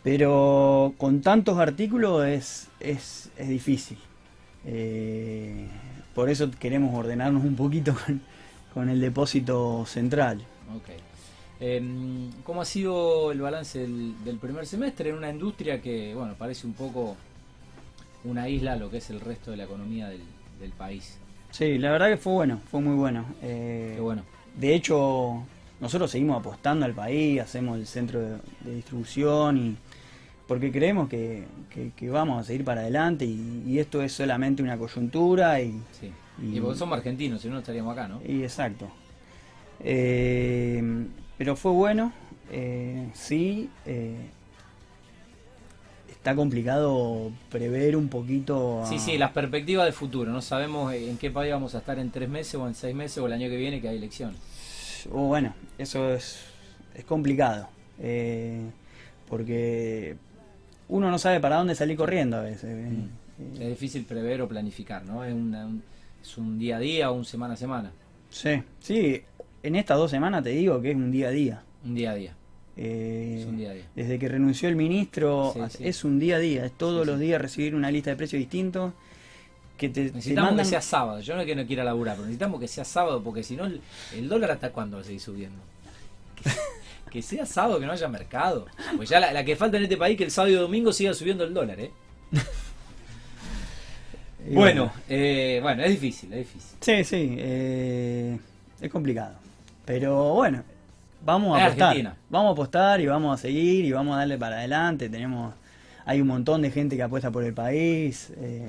Pero 0.05 0.93
con 0.99 1.21
tantos 1.21 1.57
artículos 1.57 2.23
es, 2.27 2.67
es, 2.79 3.31
es 3.37 3.49
difícil. 3.49 3.97
Eh, 4.63 5.65
por 6.13 6.29
eso 6.29 6.51
queremos 6.51 6.93
ordenarnos 6.93 7.43
un 7.43 7.55
poquito 7.55 7.95
con, 8.05 8.21
con 8.71 8.89
el 8.89 9.01
depósito 9.01 9.83
central. 9.87 10.43
Em, 11.59 12.31
¿Cómo 12.43 12.61
ha 12.61 12.65
sido 12.65 13.31
el 13.31 13.41
balance 13.41 13.79
del, 13.79 14.13
del 14.23 14.37
primer 14.37 14.67
semestre 14.67 15.09
en 15.09 15.15
una 15.15 15.31
industria 15.31 15.81
que, 15.81 16.13
bueno, 16.13 16.35
parece 16.37 16.67
un 16.67 16.73
poco 16.73 17.15
una 18.25 18.47
isla 18.47 18.73
a 18.73 18.75
lo 18.75 18.91
que 18.91 18.97
es 18.97 19.09
el 19.09 19.19
resto 19.19 19.49
de 19.49 19.57
la 19.57 19.63
economía 19.63 20.07
del, 20.07 20.21
del 20.59 20.71
país? 20.71 21.17
Sí, 21.49 21.79
la 21.79 21.89
verdad 21.89 22.09
que 22.09 22.17
fue 22.17 22.33
bueno, 22.33 22.59
fue 22.69 22.79
muy 22.79 22.93
bueno. 22.95 23.25
Eh, 23.41 23.93
Qué 23.95 24.01
bueno. 24.01 24.21
De 24.55 24.75
hecho, 24.75 25.41
nosotros 25.79 26.11
seguimos 26.11 26.37
apostando 26.39 26.85
al 26.85 26.93
país, 26.93 27.41
hacemos 27.41 27.79
el 27.79 27.87
centro 27.87 28.19
de, 28.19 28.37
de 28.61 28.75
distribución 28.75 29.57
y 29.57 29.77
porque 30.47 30.71
creemos 30.71 31.09
que, 31.09 31.43
que- 31.73 31.91
que 31.95 32.09
vamos 32.09 32.39
a 32.39 32.43
seguir 32.43 32.63
para 32.63 32.81
adelante 32.81 33.25
y, 33.25 33.63
y 33.65 33.79
esto 33.79 34.01
es 34.01 34.11
solamente 34.13 34.61
una 34.63 34.77
coyuntura 34.77 35.59
y, 35.61 35.79
Sí. 35.99 36.11
Y- 36.41 36.57
Y 36.57 36.61
porque 36.61 36.77
somos 36.77 36.97
argentinos, 36.97 37.41
si 37.41 37.47
no 37.47 37.53
no 37.55 37.59
estaríamos 37.61 37.93
acá, 37.93 38.07
¿no? 38.07 38.21
y 38.27 38.43
exacto. 38.43 38.87
Eh, 39.81 41.05
pero 41.37 41.55
fue 41.55 41.71
bueno, 41.71 42.11
eh, 42.51 43.07
sí. 43.13 43.69
eh, 43.85 44.15
está 46.09 46.35
complicado 46.35 47.31
prever 47.49 47.95
un 47.95 48.07
poquito. 48.09 48.83
a- 48.83 48.87
Sí, 48.87 48.99
sí, 48.99 49.17
las 49.17 49.31
perspectivas 49.31 49.85
de 49.85 49.91
futuro. 49.91 50.31
No 50.31 50.41
sabemos 50.41 50.93
en 50.93 51.17
qué 51.17 51.29
país 51.31 51.51
vamos 51.53 51.75
a 51.75 51.79
estar 51.79 51.99
en 51.99 52.09
tres 52.11 52.29
meses 52.29 52.55
o 52.55 52.67
en 52.67 52.73
seis 52.75 52.95
meses 52.95 53.17
o 53.19 53.27
el 53.27 53.33
año 53.33 53.47
que 53.49 53.57
viene 53.57 53.79
que 53.81 53.89
hay 53.89 53.97
elecciones. 53.97 54.39
O 55.11 55.27
bueno, 55.27 55.53
eso 55.77 56.13
es, 56.13 56.39
es 56.95 57.03
complicado. 57.05 57.67
porque 59.29 60.15
uno 60.89 61.09
no 61.11 61.17
sabe 61.17 61.39
para 61.39 61.57
dónde 61.57 61.75
salir 61.75 61.97
corriendo 61.97 62.37
a 62.37 62.41
veces. 62.41 62.65
eh, 62.65 63.07
Es 63.59 63.69
difícil 63.69 64.05
prever 64.05 64.41
o 64.41 64.47
planificar, 64.47 65.03
¿no? 65.05 65.23
Es, 65.23 65.33
una- 65.33 65.65
un, 65.65 65.83
es 66.21 66.37
un 66.37 66.57
día 66.59 66.77
a 66.77 66.79
día 66.79 67.11
o 67.11 67.13
un 67.15 67.25
semana 67.25 67.53
a 67.55 67.57
semana. 67.57 67.91
sí, 68.29 68.61
sí, 68.79 69.21
en 69.63 69.75
estas 69.75 69.97
dos 69.97 70.11
semanas 70.11 70.43
te 70.43 70.49
digo 70.51 70.81
que 70.81 70.91
es 70.91 70.95
un 70.95 71.11
día 71.11 71.27
a 71.29 71.31
día. 71.31 71.63
Un 71.83 71.95
día 71.95 72.11
a 72.11 72.15
día. 72.15 72.33
Eh, 72.77 73.37
Es 73.39 73.45
un 73.45 73.57
día 73.57 73.71
a 73.71 73.73
día. 73.73 73.85
Desde 73.95 74.19
que 74.19 74.27
renunció 74.27 74.67
el 74.69 74.75
ministro, 74.75 75.51
Sí, 75.53 75.59
sí. 75.77 75.87
es 75.87 76.03
un 76.03 76.19
día 76.19 76.35
a 76.35 76.39
día, 76.39 76.65
es 76.65 76.71
todos 76.73 77.05
Sí, 77.05 77.11
los 77.11 77.19
días 77.19 77.41
recibir 77.41 77.73
una 77.73 77.89
lista 77.89 78.09
de 78.09 78.15
precios 78.17 78.37
distintos 78.39 78.91
que 79.77 79.89
te, 79.89 80.09
te 80.09 80.15
Necesitamos 80.15 80.51
mandan... 80.51 80.65
que 80.65 80.69
sea 80.69 80.81
sábado. 80.81 81.19
Yo 81.21 81.35
no 81.35 81.41
es 81.41 81.47
que 81.47 81.55
no 81.55 81.65
quiera 81.65 81.83
laburar, 81.83 82.15
pero 82.15 82.25
necesitamos 82.27 82.59
que 82.59 82.67
sea 82.67 82.83
sábado 82.85 83.21
porque 83.23 83.43
si 83.43 83.55
no, 83.55 83.65
el, 83.65 83.81
el 84.13 84.27
dólar 84.29 84.51
hasta 84.51 84.71
cuándo 84.71 84.97
va 84.97 85.01
a 85.01 85.05
seguir 85.05 85.21
subiendo. 85.21 85.57
Que, 87.15 87.21
sea 87.21 87.45
sábado, 87.45 87.79
que 87.79 87.85
no 87.85 87.93
haya 87.93 88.09
mercado. 88.09 88.65
Pues 88.97 89.07
ya 89.07 89.21
la, 89.21 89.31
la 89.31 89.45
que 89.45 89.55
falta 89.55 89.77
en 89.77 89.83
este 89.83 89.95
país 89.95 90.17
que 90.17 90.25
el 90.25 90.31
sábado 90.31 90.53
y 90.53 90.57
domingo 90.57 90.91
siga 90.91 91.13
subiendo 91.13 91.45
el 91.45 91.53
dólar, 91.53 91.79
¿eh? 91.79 91.91
Bueno, 94.51 94.91
eh, 95.09 95.59
bueno, 95.63 95.81
es 95.83 95.91
difícil, 95.91 96.31
es 96.33 96.39
difícil. 96.39 96.77
Sí, 96.79 97.03
sí, 97.03 97.35
eh, 97.39 98.37
es 98.79 98.91
complicado. 98.91 99.33
Pero 99.85 100.33
bueno, 100.35 100.61
vamos 101.23 101.57
a 101.59 101.65
apostar. 101.65 101.87
Argentina. 101.89 102.15
Vamos 102.29 102.49
a 102.49 102.51
apostar 102.51 103.01
y 103.01 103.07
vamos 103.07 103.39
a 103.39 103.41
seguir 103.41 103.85
y 103.85 103.91
vamos 103.91 104.13
a 104.15 104.19
darle 104.19 104.37
para 104.37 104.57
adelante. 104.57 105.09
Tenemos, 105.09 105.53
hay 106.05 106.21
un 106.21 106.27
montón 106.27 106.61
de 106.61 106.69
gente 106.69 106.95
que 106.95 107.01
apuesta 107.03 107.31
por 107.31 107.43
el 107.43 107.53
país. 107.53 108.31
eh, 108.37 108.67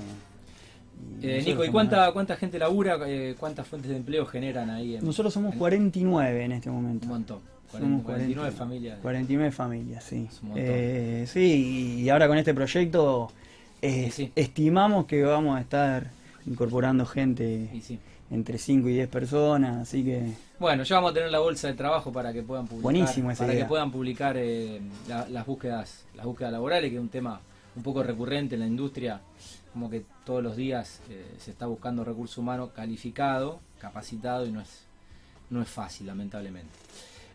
Eh, 1.21 1.43
Nico, 1.45 1.63
¿y 1.63 1.69
cuánta, 1.69 2.11
cuánta 2.11 2.35
gente 2.37 2.57
labura? 2.57 2.97
Eh, 3.05 3.35
¿Cuántas 3.39 3.67
fuentes 3.67 3.91
de 3.91 3.97
empleo 3.97 4.25
generan 4.25 4.71
ahí? 4.71 4.95
En, 4.95 5.05
Nosotros 5.05 5.31
somos 5.33 5.53
en- 5.53 5.59
49 5.59 6.43
en 6.45 6.51
este 6.53 6.71
momento. 6.71 7.05
Un 7.05 7.11
montón. 7.11 7.39
Somos 7.71 8.03
49 8.03 8.35
40, 8.35 8.51
familias. 8.57 8.99
49 9.01 9.51
familias, 9.51 10.03
sí. 10.03 10.27
Eh, 10.55 11.25
sí, 11.27 11.99
y 12.03 12.09
ahora 12.09 12.27
con 12.27 12.37
este 12.37 12.53
proyecto 12.53 13.29
eh, 13.81 14.09
sí. 14.11 14.31
estimamos 14.35 15.05
que 15.05 15.23
vamos 15.23 15.57
a 15.57 15.61
estar 15.61 16.09
incorporando 16.45 17.05
gente 17.05 17.69
sí. 17.83 17.99
entre 18.31 18.57
5 18.57 18.87
y 18.89 18.93
10 18.93 19.09
personas, 19.09 19.77
así 19.81 20.03
que 20.03 20.31
Bueno, 20.59 20.83
ya 20.83 20.95
vamos 20.95 21.11
a 21.11 21.13
tener 21.13 21.29
la 21.29 21.39
bolsa 21.39 21.67
de 21.67 21.73
trabajo 21.73 22.11
para 22.11 22.31
que 22.31 22.41
puedan 22.41 22.65
publicar, 22.67 22.83
Buenísimo 22.83 23.31
esa 23.31 23.43
para 23.43 23.53
idea. 23.53 23.65
que 23.65 23.69
puedan 23.69 23.91
publicar 23.91 24.35
eh, 24.37 24.79
la- 25.09 25.27
las 25.27 25.45
búsquedas, 25.45 26.05
las 26.15 26.25
búsquedas 26.25 26.53
laborales, 26.53 26.89
que 26.89 26.95
es 26.95 27.01
un 27.01 27.09
tema 27.09 27.41
un 27.75 27.83
poco 27.83 28.01
recurrente 28.01 28.55
en 28.55 28.61
la 28.61 28.67
industria, 28.67 29.19
como 29.73 29.89
que 29.89 30.03
todos 30.25 30.41
los 30.41 30.55
días 30.55 31.01
se 31.37 31.51
está 31.51 31.67
buscando 31.67 32.03
recurso 32.03 32.41
humano 32.41 32.69
calificado, 32.73 33.59
capacitado 33.79 34.45
y 34.47 34.51
no 34.51 34.61
es 34.61 34.83
no 35.49 35.61
es 35.61 35.69
fácil, 35.69 36.07
lamentablemente. 36.07 36.69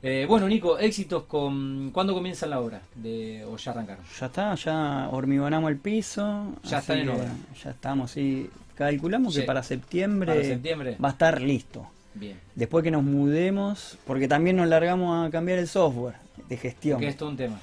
Eh, 0.05 0.27
bueno, 0.29 0.49
Nico, 0.49 0.79
éxitos 0.79 1.25
con 1.25 1.91
¿cuándo 1.93 2.13
comienza 2.13 2.47
la 2.47 2.61
obra? 2.61 2.83
De 2.97 3.45
o 3.45 3.57
ya 3.57 3.71
arrancaron. 3.71 4.05
ya 4.19 4.27
está, 4.27 4.55
ya 4.57 5.09
hormigonamos 5.13 5.71
el 5.71 5.77
piso. 5.79 6.53
Ya 6.65 6.79
están 6.79 6.99
en 6.99 7.09
obra. 7.11 7.33
Ya 7.63 7.71
estamos, 7.71 8.11
sí. 8.11 8.51
Calculamos 8.75 9.35
Sí. 9.35 9.41
que 9.41 9.47
para 9.47 9.63
septiembre, 9.63 10.33
Para 10.33 10.43
septiembre. 10.45 10.97
va 11.03 11.09
a 11.11 11.13
estar 11.13 11.41
listo. 11.41 11.87
Bien. 12.15 12.37
Después 12.57 12.83
que 12.83 12.91
nos 12.91 13.05
mudemos, 13.05 13.97
porque 14.07 14.27
también 14.27 14.57
nos 14.57 14.67
largamos 14.67 15.27
a 15.27 15.31
cambiar 15.31 15.59
el 15.61 15.69
software 15.69 16.15
de 16.49 16.57
gestión. 16.57 16.99
Que 16.99 17.07
es 17.09 17.17
todo 17.17 17.29
un 17.29 17.37
tema. 17.37 17.61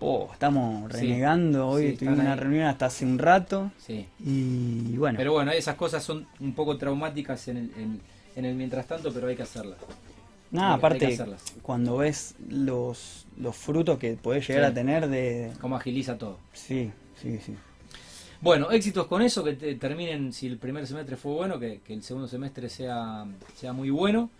Oh, 0.00 0.30
estamos 0.32 0.90
Sí. 0.94 0.98
renegando, 1.00 1.68
hoy 1.68 1.90
Sí, 1.90 1.96
tuvimos 1.98 2.20
una 2.20 2.32
ahí. 2.32 2.38
reunión 2.40 2.64
hasta 2.66 2.86
hace 2.86 3.04
un 3.04 3.18
rato 3.18 3.70
Sí. 3.78 4.06
y 4.24 4.96
bueno, 4.96 5.16
Pero 5.18 5.32
bueno, 5.32 5.52
esas 5.52 5.76
cosas 5.76 6.02
son 6.02 6.26
un 6.40 6.54
poco 6.54 6.76
traumáticas 6.78 7.46
en 7.48 7.56
el, 7.58 7.70
en, 7.76 8.00
en 8.34 8.44
el 8.46 8.54
mientras 8.56 8.86
tanto, 8.86 9.12
pero 9.12 9.28
hay 9.28 9.36
que 9.36 9.42
hacerlas. 9.42 9.78
Nada, 10.52 10.74
aparte 10.74 11.18
cuando 11.62 11.96
ves 11.96 12.34
los, 12.48 13.26
los 13.38 13.56
frutos 13.56 13.98
que 13.98 14.12
podés 14.12 14.46
llegar 14.46 14.64
Sí. 14.66 14.70
a 14.70 14.74
tener 14.74 15.08
de... 15.08 15.52
Cómo 15.60 15.74
agiliza 15.76 16.16
todo. 16.16 16.38
Sí, 16.52 16.90
sí, 17.20 17.38
sí. 17.44 17.54
Bueno, 18.40 18.70
éxitos 18.70 19.06
con 19.06 19.22
eso, 19.22 19.42
que 19.44 19.54
te- 19.54 19.74
terminen, 19.76 20.32
si 20.32 20.46
el 20.46 20.58
primer 20.58 20.86
semestre 20.86 21.16
fue 21.16 21.32
bueno, 21.32 21.58
que, 21.58 21.80
que 21.80 21.94
el 21.94 22.02
segundo 22.02 22.26
semestre 22.28 22.68
sea, 22.68 23.24
sea 23.56 23.72
muy 23.72 23.90
bueno. 23.90 24.30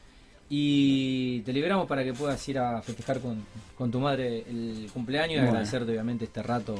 Y 0.54 1.40
te 1.42 1.52
liberamos 1.52 1.86
para 1.86 2.04
que 2.04 2.12
puedas 2.12 2.46
ir 2.48 2.58
a 2.58 2.82
festejar 2.82 3.20
con, 3.20 3.42
con 3.78 3.90
tu 3.90 4.00
madre 4.00 4.44
el 4.48 4.90
cumpleaños 4.92 5.36
y 5.42 5.46
agradecerte 5.46 5.92
obviamente 5.92 6.24
este 6.26 6.42
rato 6.42 6.74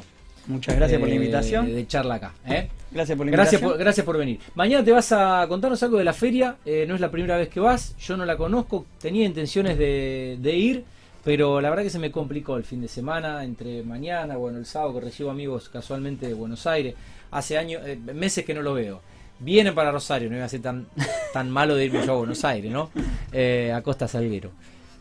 Muchas 0.46 0.76
gracias 0.76 0.98
por 0.98 1.08
la 1.08 1.14
eh, 1.14 1.18
invitación. 1.18 1.66
de 1.72 1.86
charla 1.86 2.14
acá. 2.16 2.32
¿eh? 2.46 2.68
Gracias 2.90 3.16
por 3.16 3.26
la 3.26 3.32
Gracias 3.32 3.52
invitación. 3.54 3.70
por, 3.70 3.78
gracias 3.78 4.04
por 4.06 4.18
venir. 4.18 4.40
Mañana 4.54 4.84
te 4.84 4.90
vas 4.92 5.12
a 5.12 5.46
contarnos 5.48 5.82
algo 5.82 5.98
de 5.98 6.04
la 6.04 6.12
feria. 6.12 6.56
eh, 6.64 6.84
no 6.88 6.94
es 6.94 7.00
la 7.00 7.10
primera 7.10 7.36
vez 7.36 7.48
que 7.48 7.60
vas. 7.60 7.96
Yo 7.98 8.16
no 8.16 8.24
la 8.24 8.36
conozco. 8.36 8.84
Tenía 9.00 9.24
intenciones 9.24 9.78
de, 9.78 10.36
de 10.40 10.56
ir. 10.56 10.84
Pero 11.24 11.60
la 11.60 11.70
verdad 11.70 11.84
que 11.84 11.90
se 11.90 12.00
me 12.00 12.10
complicó 12.10 12.56
el 12.56 12.64
fin 12.64 12.80
de 12.80 12.88
semana. 12.88 13.44
Entre 13.44 13.82
mañana, 13.84 14.36
bueno, 14.36 14.58
el 14.58 14.66
sábado 14.66 14.94
que 14.94 15.00
recibo 15.06 15.30
amigos 15.30 15.68
casualmente 15.68 16.26
de 16.26 16.34
Buenos 16.34 16.66
Aires. 16.66 16.94
Hace 17.30 17.56
años, 17.56 17.80
eh, 17.86 17.96
meses 18.12 18.44
que 18.44 18.52
no 18.52 18.62
lo 18.62 18.74
veo. 18.74 19.00
Vienen 19.38 19.74
para 19.74 19.92
Rosario. 19.92 20.28
No 20.28 20.34
iba 20.36 20.44
a 20.44 20.48
ser 20.48 20.60
tan, 20.62 20.86
tan 21.32 21.48
malo 21.50 21.76
de 21.76 21.84
irme 21.86 22.04
yo 22.04 22.12
a 22.14 22.16
Buenos 22.16 22.44
Aires, 22.44 22.70
¿no? 22.72 22.90
Eh, 23.32 23.72
a 23.72 23.80
Costa 23.82 24.08
Salguero. 24.08 24.50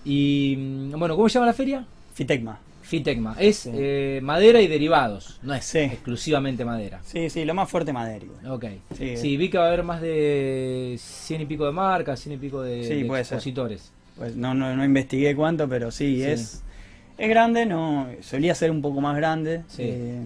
Y 0.06 0.56
mm, 0.58 0.92
bueno, 1.00 1.16
¿cómo 1.16 1.28
se 1.28 1.34
llama 1.34 1.48
la 1.48 1.54
feria? 1.54 1.84
Fitecma. 2.14 2.60
Fitecma. 2.92 3.36
Es 3.40 3.58
Sí. 3.60 3.72
eh, 3.74 4.20
madera 4.22 4.60
y 4.62 4.68
derivados. 4.68 5.40
No 5.44 5.54
es 5.54 5.64
Sí. 5.64 5.80
exclusivamente 5.80 6.66
madera. 6.66 7.00
Sí, 7.06 7.30
sí, 7.30 7.46
lo 7.46 7.54
más 7.54 7.70
fuerte 7.70 7.94
madera. 7.94 8.26
Ok. 8.50 8.66
Sí. 8.98 9.16
Sí, 9.16 9.38
vi 9.38 9.50
que 9.50 9.58
va 9.58 9.64
a 9.64 9.68
haber 9.70 9.84
más 9.84 10.02
de 10.02 10.98
100 11.00 11.42
y 11.42 11.46
pico 11.46 11.66
de 11.66 11.72
marcas, 11.72 12.20
100 12.20 12.36
y 12.36 12.38
pico 12.38 12.62
de, 12.62 12.86
de 12.86 13.06
puede 13.06 13.24
ser. 13.24 13.36
expositores. 13.38 13.92
Pues 14.18 14.36
no, 14.36 14.54
no, 14.54 14.76
no 14.76 14.84
investigué 14.84 15.34
cuánto, 15.36 15.70
pero 15.70 15.90
sí, 15.90 16.22
es 16.22 16.64
es 17.18 17.30
grande, 17.30 17.66
no 17.66 18.08
solía 18.22 18.54
ser 18.56 18.72
un 18.72 18.82
poco 18.82 19.00
más 19.00 19.16
grande. 19.16 19.62
Sí. 19.70 19.84
eh, 19.86 20.22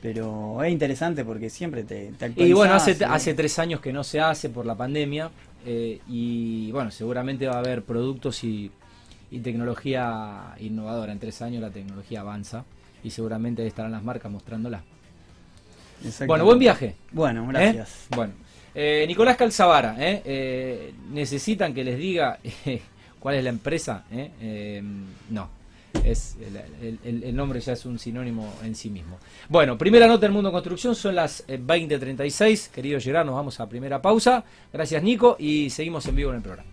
pero 0.00 0.62
es 0.62 0.70
interesante 0.72 1.24
porque 1.24 1.50
siempre 1.50 1.82
te, 1.82 2.12
te 2.18 2.32
Y 2.36 2.52
bueno, 2.52 2.74
hace, 2.74 2.96
hace 3.04 3.34
tres 3.34 3.58
años 3.58 3.80
que 3.80 3.92
no 3.92 4.04
se 4.04 4.20
hace 4.20 4.48
por 4.48 4.64
la 4.64 4.74
pandemia. 4.74 5.30
eh, 5.66 5.98
y 6.08 6.70
bueno, 6.70 6.90
seguramente 6.92 7.46
va 7.48 7.56
a 7.56 7.58
haber 7.58 7.82
productos 7.82 8.42
y, 8.44 8.70
y 9.30 9.40
tecnología 9.40 10.54
innovadora. 10.60 11.12
En 11.12 11.18
tres 11.18 11.40
años 11.42 11.60
la 11.62 11.70
tecnología 11.70 12.20
avanza 12.20 12.64
y 13.04 13.10
seguramente 13.10 13.66
estarán 13.66 13.92
las 13.92 14.02
marcas 14.02 14.30
mostrándola. 14.32 14.82
Bueno, 16.26 16.44
buen 16.44 16.58
viaje. 16.58 16.94
Bueno, 17.12 17.44
¿eh? 17.44 17.46
gracias. 17.52 18.06
Bueno, 18.14 18.32
eh, 18.74 19.04
Nicolás 19.08 19.36
Calzavara, 19.36 19.96
¿eh? 19.98 20.22
Eh, 20.24 20.94
¿necesitan 21.10 21.74
que 21.74 21.82
les 21.82 21.98
diga 21.98 22.38
cuál 23.18 23.34
es 23.34 23.42
la 23.44 23.50
empresa? 23.50 24.04
¿Eh? 24.12 24.30
Eh, 24.40 24.82
no, 25.30 25.48
es 26.04 26.36
el, 26.40 26.56
el- 26.86 26.98
el- 27.04 27.24
el 27.24 27.34
nombre 27.36 27.58
ya 27.60 27.72
es 27.72 27.84
un 27.84 27.98
sinónimo 27.98 28.52
en 28.62 28.76
sí 28.76 28.90
mismo. 28.90 29.18
Bueno, 29.48 29.76
primera 29.76 30.06
nota 30.06 30.20
del 30.20 30.32
mundo 30.32 30.52
construcción, 30.52 30.94
son 30.94 31.16
las 31.16 31.42
eh, 31.48 31.58
20.36. 31.60 32.70
Querido 32.70 33.00
Gerard, 33.00 33.26
nos 33.26 33.34
vamos 33.34 33.58
a 33.58 33.68
primera 33.68 34.00
pausa. 34.00 34.44
Gracias 34.72 35.02
Nico 35.02 35.34
y 35.40 35.68
seguimos 35.70 36.06
en 36.06 36.14
vivo 36.14 36.30
en 36.30 36.36
el 36.36 36.42
programa. 36.42 36.70